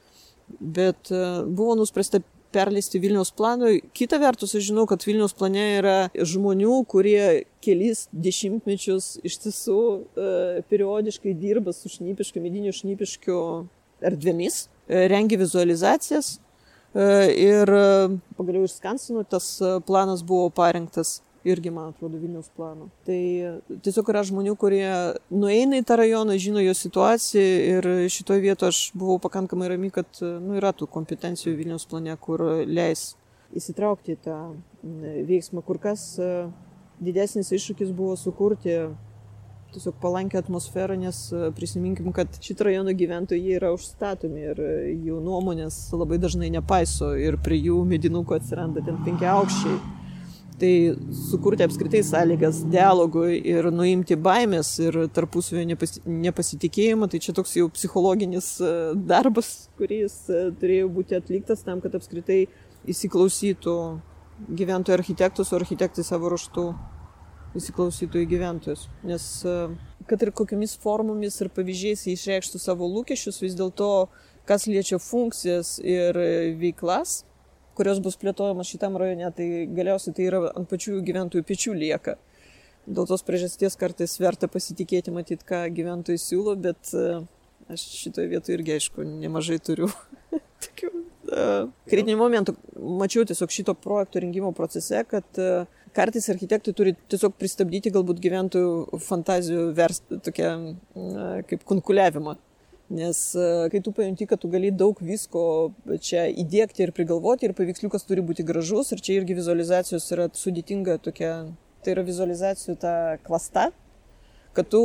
[0.60, 2.20] Bet buvo nuspręsta
[2.54, 3.82] perleisti Vilniaus planui.
[3.98, 10.30] Kita vertus, aš žinau, kad Vilniaus plane yra žmonių, kurie kelis dešimtmečius iš tiesų e,
[10.72, 13.40] periodiškai dirba su šnipiškiu, mediniu šnipiškiu
[14.12, 17.10] erdvėmis, e, rengia vizualizacijas e,
[17.48, 17.74] ir
[18.38, 19.54] pagaliau iš Skansino tas
[19.88, 22.90] planas buvo parengtas irgi, man atrodo, Vilniaus plano.
[23.06, 23.20] Tai
[23.84, 24.88] tiesiog yra žmonių, kurie
[25.34, 30.22] nueina į tą rajoną, žino jo situaciją ir šitoje vietoje aš buvau pakankamai rami, kad
[30.22, 33.12] nu, yra tų kompetencijų Vilniaus plane, kur leis
[33.58, 34.42] įsitraukti į tą
[35.28, 35.64] veiksmą.
[35.66, 36.14] Kur kas
[37.02, 38.78] didesnis iššūkis buvo sukurti
[39.72, 41.20] tiesiog palankę atmosferą, nes
[41.56, 44.60] prisiminkim, kad šitą rajono gyventojai yra užstatomi ir
[45.08, 50.01] jų nuomonės labai dažnai nepaiso ir prie jų medinukų atsiranda ten penkia aukščiai
[50.62, 50.96] tai
[51.30, 57.68] sukurti apskritai sąlygas dialogui ir nuimti baimės ir tarpusavio nepasi nepasitikėjimą, tai čia toks jau
[57.74, 58.72] psichologinis e,
[59.10, 59.50] darbas,
[59.80, 62.44] kuris e, turėjo būti atliktas tam, kad apskritai
[62.94, 63.76] įsiklausytų
[64.62, 66.68] gyventojų architektus, o architektai savo raštų
[67.58, 68.86] įsiklausytų į gyventojus.
[69.08, 69.58] Nes e,
[70.10, 73.92] kad ir kokiamis formomis ir pavyzdžiais jie išreikštų savo lūkesčius, vis dėlto,
[74.50, 76.18] kas liečia funkcijas ir
[76.62, 77.24] veiklas,
[77.82, 82.18] kurios bus plėtojamos šitam rajone, tai galiausiai tai yra ant pačių gyventojų pečių lieka.
[82.86, 87.22] Dėl tos priežasties kartais verta pasitikėti, matyti, ką gyventojai siūlo, bet e,
[87.74, 89.90] aš šitoje vietoje irgi, aišku, nemažai turiu
[90.66, 92.56] tokių uh, kritinių momentų.
[93.02, 99.02] Mačiau tiesiog šito projekto rengimo procese, kad uh, kartais architektai turi tiesiog pristabdyti galbūt gyventojų
[99.06, 100.54] fantazijų vers tokią
[101.50, 102.38] kaip konkuliavimą
[102.92, 105.44] Nes e, kai tu pajunti, kad tu gali daug visko
[106.04, 110.98] čia įdėkti ir prigalvoti, ir paveiksliukas turi būti gražus, ir čia irgi vizualizacijos yra sudėtinga
[111.06, 111.32] tokia,
[111.86, 113.70] tai yra vizualizacijų ta klasta,
[114.58, 114.82] kad tu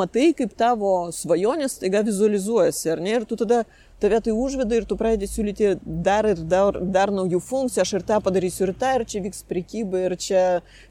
[0.00, 3.66] matai, kaip tavo svajonės taiga vizualizuojasi, ar ne, ir tu tada
[4.02, 8.06] tave tai užveda ir tu pradedi siūlyti dar ir dar, dar naujų funkcijų, aš ir
[8.08, 10.42] tą padarysiu ir tą, ir čia vyks prekyba, ir čia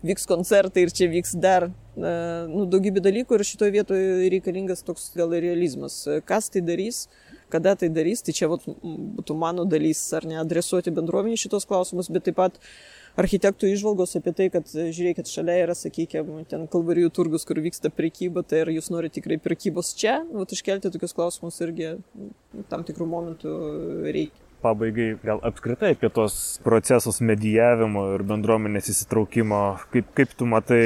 [0.08, 5.34] vyks koncertai, ir čia vyks dar nu, daugybė dalykų ir šitoje vietoje reikalingas toks gal
[5.36, 6.00] realizmas.
[6.26, 7.06] Kas tai darys,
[7.52, 12.12] kada tai darys, tai čia vat, būtų mano dalys, ar ne, adresuoti bendruomenį šitos klausimus,
[12.12, 12.60] bet taip pat
[13.20, 18.44] architektų išvalgos apie tai, kad žiūrėkit, šalia yra, sakykime, ten kalvarijų turgus, kur vyksta prekyba,
[18.48, 21.96] tai ar jūs norite tikrai prekybos čia, nu, iškelti tokius klausimus irgi
[22.72, 23.58] tam tikrų momentų
[24.08, 24.48] reikia.
[24.62, 29.62] Pabaigai gal apskritai apie tos procesus medijavimo ir bendruomenės įsitraukimo,
[29.94, 30.84] kaip, kaip tu matai,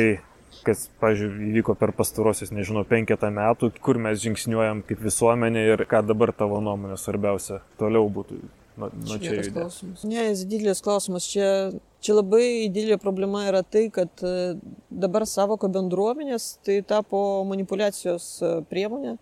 [0.64, 6.06] kas, pažiūrėjau, įvyko per pastarosius, nežinau, penketą metų, kur mes žingsniuojam kaip visuomenė ir ką
[6.08, 8.40] dabar tavo nuomonė svarbiausia toliau būtų.
[8.78, 10.04] Nu, nu čia yra klausimas.
[10.04, 11.28] Ne, jis didelis klausimas.
[11.32, 11.50] Čia,
[12.04, 14.56] čia labai didelė problema yra tai, kad e,
[14.92, 19.16] dabar savoko bendruomenės tai tapo manipulacijos e, priemonė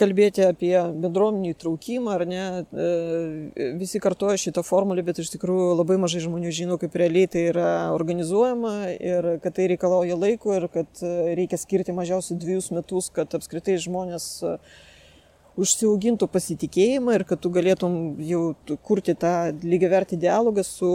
[0.00, 0.72] kalbėti apie
[1.02, 6.52] bendruomenių įtraukimą, ar ne, e, visi kartuoja šitą formulę, bet iš tikrųjų labai mažai žmonių
[6.56, 11.02] žino, kaip realiai tai yra organizuojama ir kad tai reikalauja laiko ir kad
[11.36, 14.56] reikia skirti mažiausiai dviejus metus, kad apskritai žmonės e,
[15.58, 18.42] užsiaugintų pasitikėjimą ir kad tu galėtum jau
[18.86, 19.34] kurti tą
[19.64, 20.92] lygiavertį dialogą su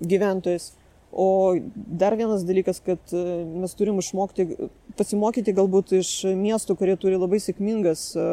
[0.00, 0.72] gyventojais.
[1.10, 3.20] O dar vienas dalykas, kad e,
[3.62, 4.44] mes turim išmokti,
[4.98, 8.26] pasimokyti galbūt iš miestų, kurie turi labai sėkmingas e,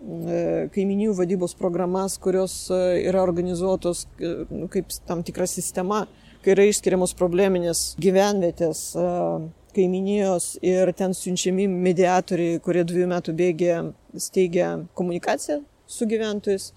[0.00, 0.38] e,
[0.72, 4.06] kaiminijų vadybos programas, kurios yra organizuotos
[4.48, 6.06] nu, kaip tam tikra sistema,
[6.40, 8.86] kai yra išskiriamos probleminės gyvenvietės,
[9.74, 13.76] kaiminijos ir ten siunčiami mediatoriai, kurie dviejų metų bėgė
[14.26, 16.72] steigia komunikaciją su gyventojais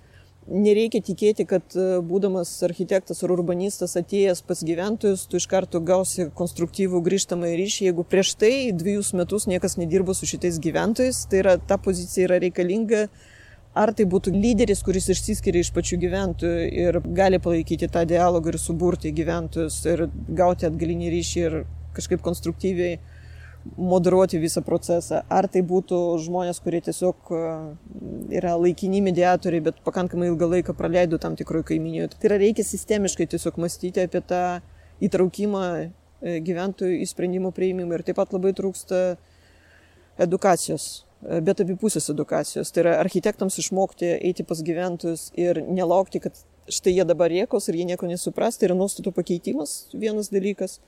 [0.48, 6.30] nereikia tikėti, kad e, būdamas architektas ar urbanistas atėjęs pas gyventojus, tu iš karto gausi
[6.38, 11.58] konstruktyvų grįžtamą ryšį, jeigu prieš tai dviejus metus niekas nedirbo su šitais gyventojais, tai yra
[11.60, 13.08] ta pozicija yra reikalinga.
[13.78, 18.58] Ar tai būtų lyderis, kuris išsiskiria iš pačių gyventojų ir gali palaikyti tą dialogą ir
[18.58, 20.08] suburti gyventojus ir
[20.40, 21.58] gauti atgalinį ryšį ir
[21.98, 23.00] kažkaip konstruktyviai
[23.76, 25.22] moderuoti visą procesą.
[25.30, 27.42] Ar tai būtų žmonės, kurie tiesiog e,
[28.38, 32.12] yra laikini mediatoriai, bet pakankamai ilgą laiką praleido tam tikroje kaiminėje.
[32.16, 34.44] Tai yra reikia sistemiškai tiesiog mąstyti apie tą
[35.04, 35.90] įtraukimą e,
[36.46, 39.02] gyventojų į sprendimų prieimimą ir taip pat labai trūksta
[40.24, 40.90] edukacijos,
[41.22, 42.72] e, bet abipusės edukacijos.
[42.74, 47.80] Tai yra architektams išmokti eiti pas gyventojus ir nelaukti, kad štai jie dabar riekos ir
[47.80, 50.82] jie nieko nesupras, tai yra nuostatų pakeitimas vienas dalykas,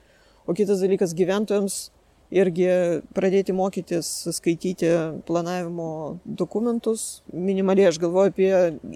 [0.49, 1.89] o kitas dalykas gyventojams
[2.33, 2.65] irgi
[3.13, 4.89] pradėti mokytis skaityti
[5.27, 7.21] planavimo dokumentus.
[7.33, 8.49] Minimaliai aš galvoju apie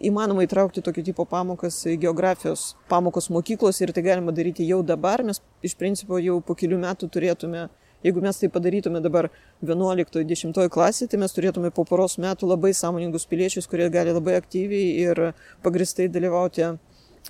[0.09, 5.25] įmanoma įtraukti tokio tipo pamokas į geografijos pamokos mokyklos ir tai galima daryti jau dabar.
[5.25, 7.67] Mes iš principo jau po kelių metų turėtume,
[8.05, 9.29] jeigu mes tai padarytume dabar
[9.65, 14.93] 11-10 klasė, tai mes turėtume po poros metų labai sąmoningus piliečius, kurie gali labai aktyviai
[15.07, 15.25] ir
[15.65, 16.73] pagristai dalyvauti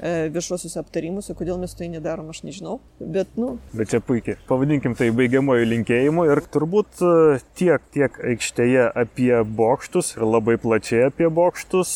[0.02, 2.80] viešuosiuose aptarimuose, kodėl mes tai nedarom, aš nežinau.
[3.00, 3.58] Bet, nu.
[3.78, 4.39] Bet čia puikiai.
[4.50, 7.14] Pavadinkim tai baigiamojo linkėjimu ir turbūt e,
[7.60, 11.91] tiek, tiek aikštėje apie bokštus ir labai plačiai apie bokštus.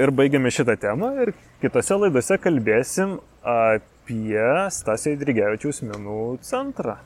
[0.00, 7.00] Ir baigiame šitą temą ir kitose laidose kalbėsim apie Stasiai Drigevičiaus menų centrą.